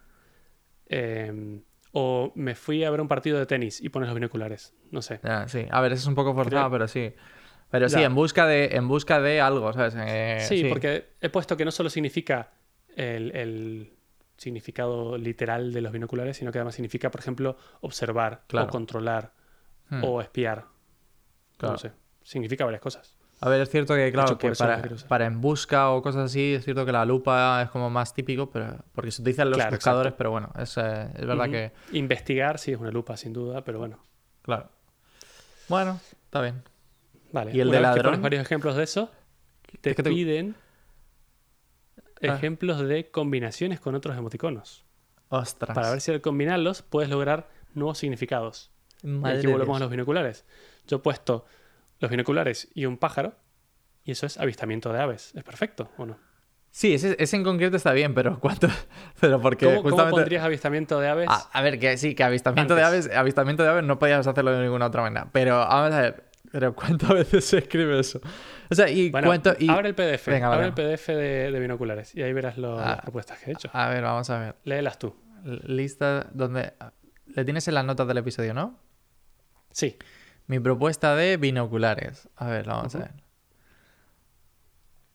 [0.89, 1.61] Eh,
[1.97, 4.75] o me fui a ver un partido de tenis y pones los binoculares.
[4.91, 5.21] No sé.
[5.47, 5.67] Sí.
[5.71, 7.15] A ver, eso es un poco forzado, Creo- pero sí.
[7.71, 8.07] Pero sí, Ya.
[8.07, 9.95] en busca de, en busca de algo, ¿sabes?
[9.99, 12.53] Eh, sí, porque he puesto que no solo significa
[12.97, 13.93] el, el
[14.37, 18.67] significado literal de los binoculares, sino que además significa, por ejemplo, observar Claro.
[18.67, 19.33] o controlar
[19.89, 20.67] Hmm, o espiar.
[21.57, 21.73] claro.
[21.75, 21.93] No sé.
[22.23, 23.17] Significa varias cosas.
[23.45, 24.53] A ver, es cierto que, claro, que
[25.07, 28.49] para, en busca o cosas así, es cierto que la lupa es como más típico,
[28.51, 30.17] pero porque se utilizan los Claro, buscadores, exacto.
[30.19, 33.79] pero bueno, es, eh, es verdad que, Investigar sí es una lupa, sin duda, pero
[33.81, 33.99] bueno.
[34.43, 34.71] claro.
[35.69, 36.63] Bueno, está bien.
[37.33, 37.51] Vale.
[37.55, 38.05] ¿Y el una de ladrón?
[38.05, 39.11] pones varios ejemplos de eso,
[39.81, 40.55] te Es que te- piden
[42.23, 42.35] Ah.
[42.35, 44.85] ejemplos de combinaciones con otros emoticonos.
[45.29, 45.75] Ostras.
[45.75, 48.71] Para ver si al combinarlos puedes lograr nuevos significados.
[49.03, 50.45] Y Madre aquí de volvemos a los binoculares.
[50.87, 51.45] Yo he puesto
[52.01, 53.35] los binoculares y un pájaro,
[54.05, 55.33] y eso es avistamiento de aves.
[55.35, 56.19] ¿Es perfecto o no?
[56.71, 58.67] Sí, ese, ese en concreto está bien, pero ¿cuánto?
[59.21, 61.29] Pero porque ¿Cómo, cómo pondrías avistamiento de aves?
[61.31, 64.51] Ah, a ver, que sí, que avistamiento de aves, avistamiento de aves no podías hacerlo
[64.51, 65.29] de ninguna otra manera.
[65.31, 68.21] Pero vamos a ver, pero ¿cuántas veces se escribe eso?
[68.71, 69.55] O sea, y bueno, cuánto...
[69.57, 69.69] Y...
[69.71, 70.27] abre el PDF.
[70.27, 72.87] Venga, abre el PDF de, de binoculares y ahí verás lo- Ah.
[72.97, 73.71] las propuestas que he hecho.
[73.73, 74.57] A ver, vamos a ver.
[74.65, 75.15] Léelas tú.
[75.45, 76.73] lista donde...
[77.27, 78.81] Le tienes en las notas del episodio, ¿no?
[79.71, 79.97] Sí.
[80.47, 82.29] Mi propuesta de binoculares.
[82.37, 83.11] A ver, la vamos a ver.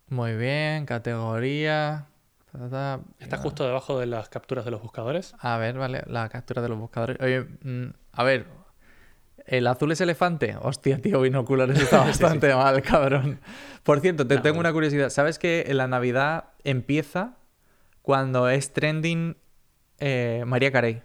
[0.08, 2.08] Muy bien, categoría.
[2.52, 3.00] ta, ta, ta.
[3.20, 5.36] Está Ah, justo debajo de las capturas de los buscadores.
[5.40, 7.18] A ver, vale, la captura de los buscadores.
[7.22, 8.48] Oye, mm, a ver,
[9.46, 10.58] ¿el azul es elefante?
[10.60, 13.40] Hostia, tío, binoculares está bastante mal, cabrón.
[13.84, 15.10] Por cierto, te No, tengo una curiosidad.
[15.12, 17.36] ¿Sabes que la Navidad empieza
[18.02, 19.38] cuando es trending
[20.00, 21.04] eh, María Carey?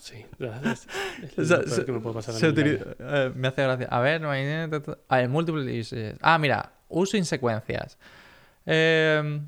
[0.00, 0.24] Sí.
[0.64, 0.86] Es,
[1.22, 3.62] es O sea, lo peor se- que me puede pasar se utiliza- eh, me hace
[3.62, 3.86] gracia.
[3.90, 4.98] A ver, no hay- ta, ta.
[5.08, 5.94] a ver, múltiples.
[6.20, 7.98] Ah, mira, uso en secuencias.
[8.66, 9.40] Eh,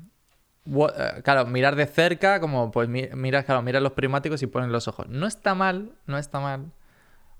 [0.65, 4.47] wa- eh, claro, mirar de cerca, como pues mi- miras, claro, miras los prismáticos y
[4.47, 5.07] pones los ojos.
[5.09, 6.71] No está mal, no está mal.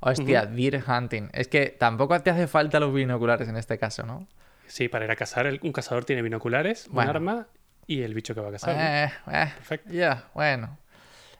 [0.02, 1.30] Hostia, deer hunting.
[1.34, 4.28] Es que tampoco te hace falta los binoculares en este caso, ¿no?
[4.68, 7.12] Sí, para ir a cazar, el- un cazador tiene binoculares, Bueno.
[7.12, 7.48] un arma
[7.88, 8.76] y el bicho que va a cazar.
[8.76, 8.82] ¿no?
[8.82, 9.92] Eh, eh, Perfecto.
[9.94, 10.78] ya, bueno.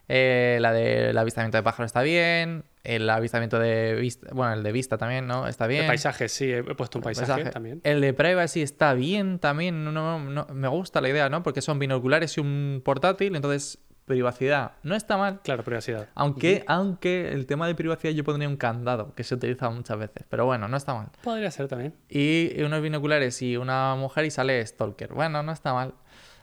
[0.08, 2.64] Eh, la del avistamiento de pájaro está bien.
[2.84, 5.48] El avistamiento de vista, bueno, el de vista también, ¿no?
[5.48, 5.82] Está bien.
[5.82, 7.52] El paisaje, sí, he puesto un paisaje, Paisaje.
[7.52, 7.82] también.
[7.84, 9.84] El de privacy está bien también.
[9.84, 11.42] No, no- no- me gusta la idea, ¿no?
[11.42, 15.40] Porque son binoculares y un portátil, entonces privacidad no está mal.
[15.44, 16.08] Claro, privacidad.
[16.14, 20.24] Aunque, aunque el tema de privacidad yo pondría un candado, que se utiliza muchas veces.
[20.30, 21.08] Pero bueno, no está mal.
[21.24, 21.96] Podría ser también.
[22.08, 25.12] Y unos binoculares y una mujer y sale Stalker.
[25.14, 25.96] Bueno, no está mal.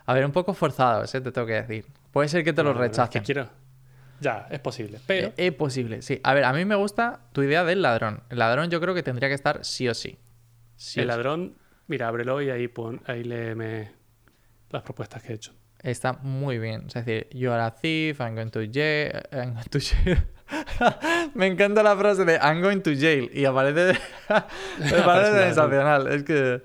[0.07, 1.21] A ver, un poco forzados, ¿eh?
[1.21, 1.87] te tengo que decir.
[2.13, 3.23] Puede ser que te que rechacen.
[3.23, 3.49] quiero.
[4.21, 5.01] Ya, es posible.
[5.07, 6.21] Pero Eh, Es posible, sí.
[6.23, 8.23] A ver, a mí me gusta tu idea del ladrón.
[8.31, 10.19] El ladrón yo creo que tendría que estar sí o sí.
[10.77, 11.17] Sí el o sí.
[11.17, 11.57] ladrón,
[11.89, 13.93] mira, ábrelo y ahí pon, ahí léeme
[14.71, 15.53] las propuestas que he hecho.
[15.83, 16.85] Está muy bien.
[16.87, 19.11] Es decir, you are a thief, I'm going to jail.
[19.33, 20.19] I'm going to jail.
[21.35, 23.29] Me encanta la frase de I'm going to jail.
[23.35, 23.99] Y aparece.
[24.79, 26.07] Me parece sensacional.
[26.13, 26.63] Es que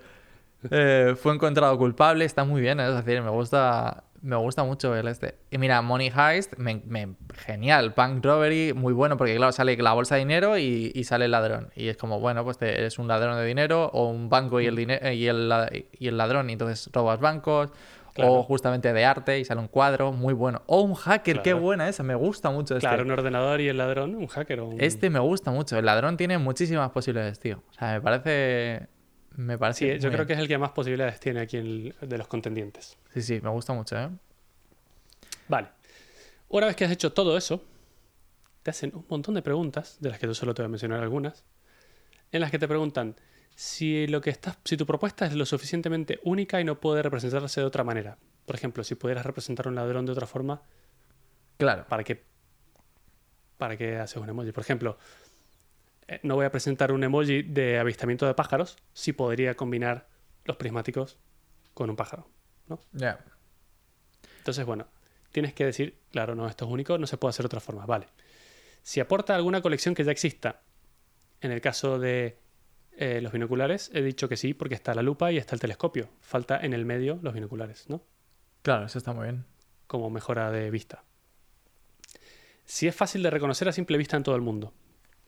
[0.70, 2.26] eh, fue encontrado culpable.
[2.26, 2.80] Está muy bien.
[2.80, 2.88] ¿eh?
[2.90, 4.04] Es decir, me gusta.
[4.28, 5.36] Me gusta mucho el este.
[5.52, 7.94] Y mira, Money Heist, me, me- genial.
[7.96, 11.32] Bank Robbery, muy bueno, porque claro, sale la bolsa de dinero y, y sale el
[11.32, 11.70] ladrón.
[11.76, 14.66] Y es como, bueno, pues te- eres un ladrón de dinero o un banco y
[14.66, 17.72] el, dine- y el, y el ladrón, y entonces robas bancos.
[18.14, 18.34] Claro.
[18.34, 20.64] O justamente de arte y sale un cuadro, muy bueno.
[20.66, 22.88] O un hacker, qué buena esa, me gusta mucho este.
[22.88, 24.82] Claro, un ordenador y el ladrón, un hacker o un...
[24.82, 25.78] Este me gusta mucho.
[25.78, 27.64] El ladrón tiene muchísimas posibilidades, tío.
[27.70, 28.88] O sea, me parece.
[29.38, 29.80] Me parece.
[29.96, 30.28] Sí, yo creo bien.
[30.28, 32.98] que es el que más posibilidades tiene aquí el- de los contendientes.
[33.14, 34.10] Sí, sí, me gusta mucho, ¿eh?
[35.48, 35.70] Vale.
[36.50, 37.64] Una vez que has hecho todo eso,
[38.64, 41.02] te hacen un montón de preguntas, de las que yo solo te voy a mencionar
[41.02, 41.44] algunas,
[42.32, 43.16] en las que te preguntan
[43.56, 47.60] si lo que estás, si tu propuesta es lo suficientemente única y no puede representarse
[47.62, 48.18] de otra manera.
[48.46, 50.62] Por ejemplo, si pudieras representar a un ladrón de otra forma,
[51.58, 51.86] Claro.
[51.88, 52.24] ¿para qué,
[53.58, 54.52] para qué haces un emoji?
[54.52, 54.98] Por ejemplo,
[56.24, 60.08] no voy a presentar un emoji de avistamiento de pájaros si podría combinar
[60.46, 61.18] los prismáticos
[61.74, 62.28] con un pájaro.
[62.94, 63.24] Ya.
[64.40, 64.88] Entonces, bueno,
[65.32, 67.86] tienes que decir, claro, no, esto es único, no se puede hacer de otra forma.
[67.86, 68.08] Vale.
[68.82, 70.62] Si aporta alguna colección que ya exista,
[71.42, 72.40] en el caso de
[72.94, 76.10] eh, los binoculares, he dicho que sí, porque está la lupa y está el telescopio.
[76.22, 78.02] Falta en el medio los binoculares, ¿no?
[78.62, 79.46] Claro, eso está muy bien.
[79.88, 81.04] Como mejora de vista.
[82.66, 84.74] Si es fácil de reconocer a simple vista en todo el mundo,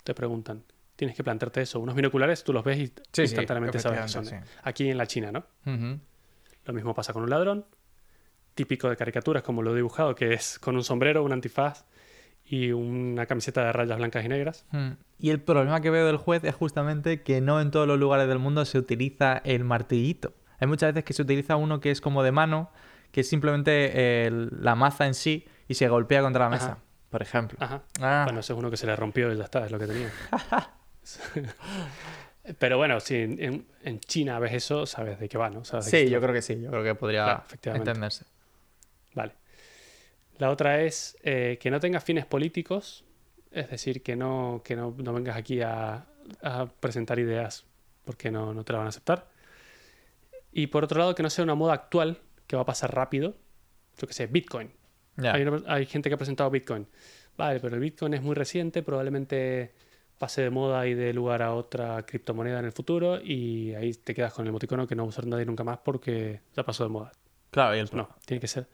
[0.10, 0.64] te preguntan.
[0.96, 1.80] Tienes que plantearte eso.
[1.80, 4.26] Unos binoculares tú los ves y Sí, sí, instantáneamente sabes que son.
[4.64, 5.46] Aquí en la China, ¿no?
[6.66, 7.66] Lo mismo pasa con un ladrón,
[8.56, 11.86] típico de caricaturas como lo he dibujado, que es con un sombrero, un antifaz
[12.44, 14.66] y una camiseta de rayas blancas y negras.
[15.20, 18.28] Y el problema que veo del juez es justamente que no en todos los lugares
[18.28, 20.34] del mundo se utiliza el martillito.
[20.60, 22.72] Hay muchas veces que se utiliza uno que es como de mano,
[23.12, 26.80] que es simplemente la maza en sí y se golpea contra la mesa, Ajá.
[27.10, 27.58] Por ejemplo.
[27.62, 27.84] Ajá.
[28.02, 29.88] Ah, Bueno, ese es uno que se le rompió y ya está, es lo que
[29.88, 30.12] tenía.
[32.58, 35.64] Pero bueno, si en, en- en China ves eso, sabes de qué va, ¿no?
[35.66, 37.90] Sabes sí, yo creo que sí, yo creo que podría Claro, efectivamente.
[37.92, 38.26] entenderse.
[39.14, 39.34] Vale.
[40.38, 43.04] La otra es eh, que no tengas fines políticos,
[43.52, 46.06] es decir, que no, que no, no vengas aquí a,
[46.42, 47.66] a presentar ideas
[48.06, 49.28] porque no, no te la van a aceptar.
[50.52, 53.36] Y por otro lado, que no sea una moda actual que va a pasar rápido.
[53.98, 54.72] Yo que sé, Bitcoin.
[55.28, 56.88] Hay, una- hay gente que ha presentado Bitcoin.
[57.38, 59.74] Vale, pero el Bitcoin es muy reciente, probablemente
[60.18, 64.14] pase de moda y dé lugar a otra criptomoneda en el futuro y ahí te
[64.14, 66.84] quedas con el emoticono que no va a usar nadie nunca más porque ya pasó
[66.84, 67.12] de moda.
[67.52, 68.68] Claro, y el No, tiene que ser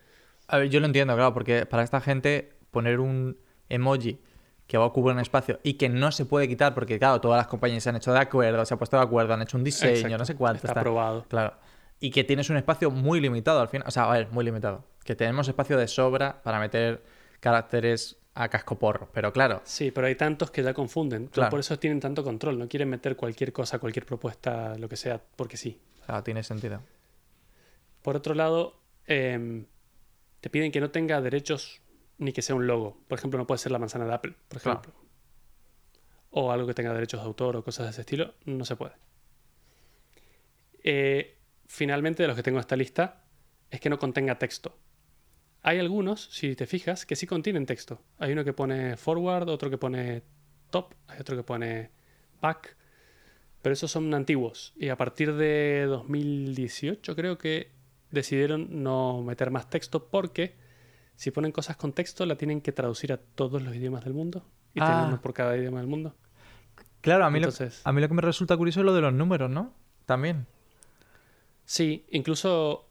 [0.48, 3.38] A ver, yo lo entiendo, claro, porque para esta gente poner un
[3.70, 4.20] emoji
[4.66, 7.38] que va a ocupar un espacio y que no se puede quitar, porque claro, todas
[7.38, 9.64] las compañías se han hecho de acuerdo, se han puesto de acuerdo, han hecho un
[9.64, 10.18] diseño, Exacto.
[10.18, 10.56] no sé cuánto.
[10.58, 11.26] Está está- aprobado.
[11.30, 11.54] Claro.
[12.00, 13.88] Y que tienes un espacio muy limitado al final.
[13.88, 14.84] O sea, a ver, muy limitado.
[15.06, 17.01] Que tenemos espacio de sobra para meter
[17.39, 19.08] caracteres a casco porro.
[19.14, 21.28] Pero claro, Sí, pero hay tantos que ya confunden.
[21.28, 21.51] Claro.
[21.51, 22.58] Por eso tienen tanto control.
[22.60, 25.80] No quieren meter cualquier cosa, cualquier propuesta, lo que sea, porque sí.
[26.06, 26.82] claro, tiene sentido.
[28.01, 29.66] Por otro lado, em,
[30.41, 31.82] te piden que no tenga derechos
[32.18, 32.97] ni que sea un logo.
[33.08, 34.80] Por ejemplo, no puede ser la manzana de Apple, por Claro.
[34.82, 35.01] ejemplo.
[36.32, 38.93] O algo que tenga derechos de autor o cosas de ese estilo, no se puede.
[40.84, 41.38] Eh,
[41.68, 43.24] finalmente, de los que tengo en esta lista,
[43.72, 44.78] es que no contenga texto.
[45.68, 47.99] Hay algunos, si te fijas, que sí contienen texto.
[48.20, 50.22] Hay uno que pone forward, otro que pone
[50.70, 51.89] top, hay otro que pone
[52.39, 52.78] back.
[53.63, 54.74] Pero esos son antiguos.
[54.78, 57.72] Y a partir de 2018 creo que
[58.11, 60.53] decidieron no meter más texto porque
[61.16, 64.45] si ponen cosas con texto la tienen que traducir a todos los idiomas del mundo.
[64.76, 64.86] Y Ah.
[64.86, 66.16] tienen uno por cada idioma del mundo.
[67.01, 69.01] Claro, a mí, Entonces- lo, a mí lo que me resulta curioso es lo de
[69.01, 69.74] los números, ¿no?
[70.05, 70.45] También.
[71.63, 72.88] Sí, incluso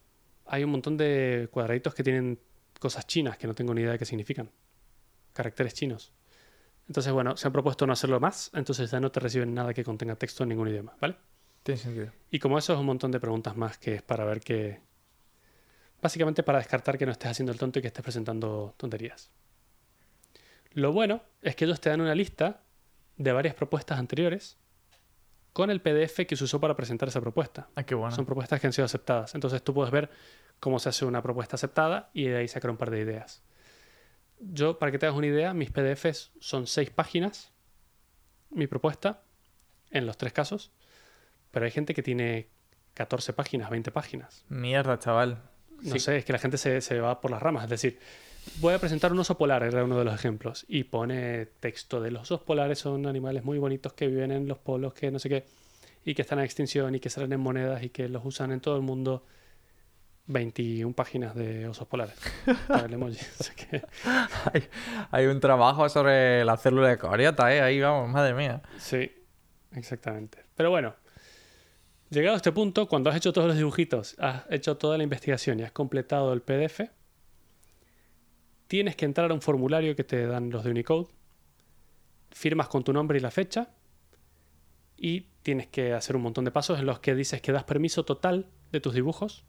[0.46, 2.40] hay un montón de cuadraditos que tienen
[2.84, 4.50] cosas chinas que no tengo ni idea de qué significan.
[5.32, 6.12] Caracteres chinos.
[6.86, 9.82] Entonces, bueno, se han propuesto no hacerlo más, entonces ya no te reciben nada que
[9.82, 11.16] contenga texto en ningún idioma, ¿vale?
[11.62, 12.12] Tiene sentido.
[12.30, 14.82] Y como eso es un montón de preguntas más que es para ver que...
[16.02, 19.30] Básicamente para descartar que no estés haciendo el tonto y que estés presentando tonterías.
[20.72, 22.64] Lo bueno es que ellos te dan una lista
[23.16, 24.58] de varias propuestas anteriores
[25.54, 27.66] con el PDF que se usó para presentar esa propuesta.
[27.76, 28.14] Ah, qué bueno.
[28.14, 29.34] Son propuestas que han sido aceptadas.
[29.34, 30.10] Entonces tú puedes ver
[30.60, 33.42] cómo se hace una propuesta aceptada y de ahí sacar un par de ideas.
[34.40, 37.52] Yo, para que te hagas una idea, mis PDFs son seis páginas,
[38.50, 39.22] mi propuesta,
[39.90, 40.70] en los tres casos,
[41.50, 42.48] pero hay gente que tiene
[42.94, 44.44] 14 páginas, 20 páginas.
[44.48, 45.42] Mierda, chaval.
[45.82, 46.00] No Sí.
[46.00, 47.64] sé, es que la gente se, se va por las ramas.
[47.64, 47.98] Es decir,
[48.60, 52.10] voy a presentar un oso polar, era uno de los ejemplos, y pone texto de
[52.10, 55.28] los osos polares son animales muy bonitos que viven en los polos, que no sé
[55.28, 55.44] qué,
[56.04, 58.60] y que están en extinción y que salen en monedas y que los usan en
[58.60, 59.24] todo el mundo.
[60.26, 62.14] 21 páginas de osos polares.
[62.68, 63.18] para el emoji.
[63.56, 63.82] Que-
[65.10, 67.60] hay un trabajo sobre la célula de coriota, ¿eh?
[67.60, 68.62] Ahí vamos, madre mía.
[68.78, 69.10] Sí,
[69.72, 70.38] exactamente.
[70.54, 70.94] Pero bueno,
[72.10, 75.60] llegado a este punto, cuando has hecho todos los dibujitos, has hecho toda la investigación
[75.60, 76.80] y has completado el PDF,
[78.66, 81.08] tienes que entrar a un formulario que te dan los de Unicode,
[82.30, 83.68] firmas con tu nombre y la fecha
[84.96, 88.04] y tienes que hacer un montón de pasos en los que dices que das permiso
[88.04, 89.44] total de tus dibujos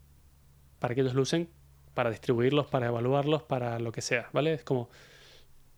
[0.78, 1.48] para que ellos lo usen,
[1.94, 4.52] para distribuirlos, para evaluarlos, para lo que sea, ¿vale?
[4.54, 4.88] Es como,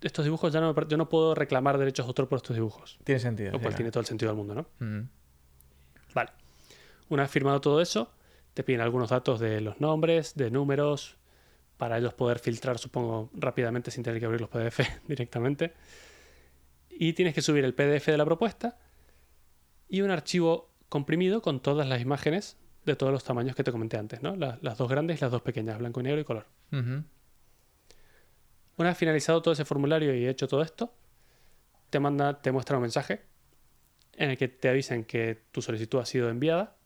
[0.00, 2.98] estos dibujos ya no, me- yo no puedo reclamar derechos de autor por estos dibujos.
[3.04, 3.52] Tiene sentido.
[3.52, 4.66] Lo cual tiene todo el sentido del mundo, ¿no?
[4.86, 5.08] Mm.
[6.14, 6.30] Vale.
[7.08, 8.10] Una vez firmado todo eso,
[8.54, 11.16] te piden algunos datos de los nombres, de números,
[11.76, 15.74] para ellos poder filtrar, supongo, rápidamente sin tener que abrir los PDF directamente.
[16.90, 18.76] Y tienes que subir el PDF de la propuesta
[19.88, 22.56] y un archivo comprimido con todas las imágenes
[22.92, 24.36] de todos los tamaños que te comenté antes, ¿no?
[24.36, 26.46] La- las dos grandes y las dos pequeñas, blanco y negro y color.
[28.76, 30.92] Una vez finalizado todo ese formulario y hecho todo esto,
[31.90, 33.22] te manda, te muestra un mensaje
[34.16, 36.76] en el que te avisen que tu solicitud ha sido enviada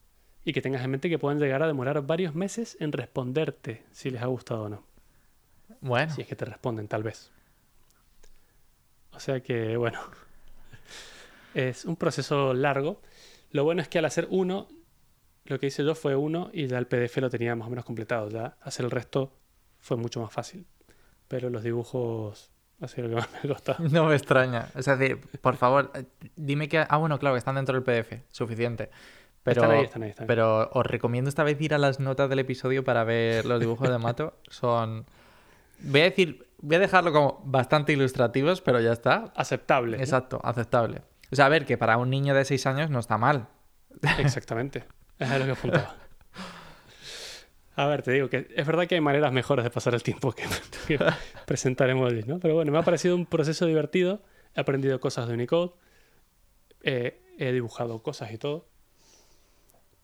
[0.44, 4.10] y que tengas en mente que pueden llegar a demorar varios meses en responderte si
[4.10, 4.84] les ha gustado o no.
[5.80, 7.30] Bueno, Si es que te responden, tal vez.
[9.12, 10.00] O sea que, bueno,
[11.54, 13.00] es un proceso largo.
[13.50, 14.68] Lo bueno es que al hacer uno,
[15.44, 17.84] lo que hice yo fue uno y ya el PDF lo tenía más o menos
[17.84, 18.28] completado.
[18.28, 19.32] Ya hacer el resto
[19.78, 20.66] fue mucho más fácil.
[21.28, 23.84] Pero los dibujos ha sido lo que más me ha costado.
[23.90, 24.68] no me extraña.
[24.74, 26.04] Es decir, por favor, eh,
[26.36, 26.84] dime que...
[26.88, 28.22] Ah, bueno, claro, que están dentro del PDF.
[28.30, 28.90] Suficiente.
[29.42, 30.28] Pero, Están ahí, están ahí, están ahí.
[30.28, 33.88] pero os recomiendo esta vez ir a las notas del episodio para ver los dibujos
[33.88, 34.34] de Mato.
[34.48, 35.04] Son...
[35.80, 36.46] Voy a decir...
[36.64, 39.32] Voy a dejarlo como bastante ilustrativos, pero ya está.
[39.34, 39.96] Aceptable.
[39.96, 40.02] ¿no?
[40.04, 41.02] Exacto, aceptable.
[41.32, 43.48] O sea, a ver, que para un niño de 6 años no está mal.
[44.18, 44.84] Exactamente.
[45.22, 45.80] Es lo que.
[47.74, 50.32] A ver, te digo que es verdad que hay maneras mejores de pasar el tiempo
[50.32, 50.44] que,
[50.86, 50.98] que
[51.46, 52.38] presentar emojis, ¿no?
[52.38, 54.22] Pero bueno, me ha parecido un proceso divertido.
[54.54, 55.72] He aprendido cosas de Unicode.
[56.82, 58.68] eh, he dibujado cosas y todo.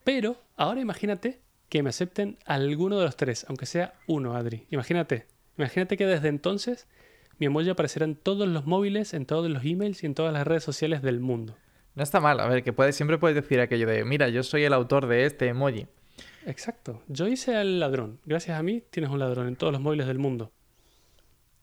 [0.05, 4.67] Pero ahora imagínate que me acepten alguno de los tres, aunque sea uno, Adri.
[4.71, 5.27] Imagínate.
[5.59, 6.87] Imagínate que desde entonces
[7.39, 10.47] mi emoji aparecerá en todos los móviles, en todos los emails y en todas las
[10.47, 11.57] redes sociales del mundo.
[11.99, 12.39] No está mal.
[12.39, 15.49] A ver, que siempre puedes decir aquello de, mira, yo soy el autor de este
[15.49, 15.89] emoji.
[16.47, 17.03] Exacto.
[17.09, 18.21] Yo hice al ladrón.
[18.25, 20.53] Gracias a mí tienes un ladrón en todos los móviles del mundo.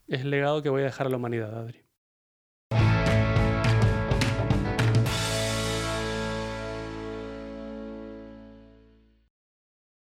[0.09, 1.84] Es el legado que voy a dejar a la humanidad, Adri.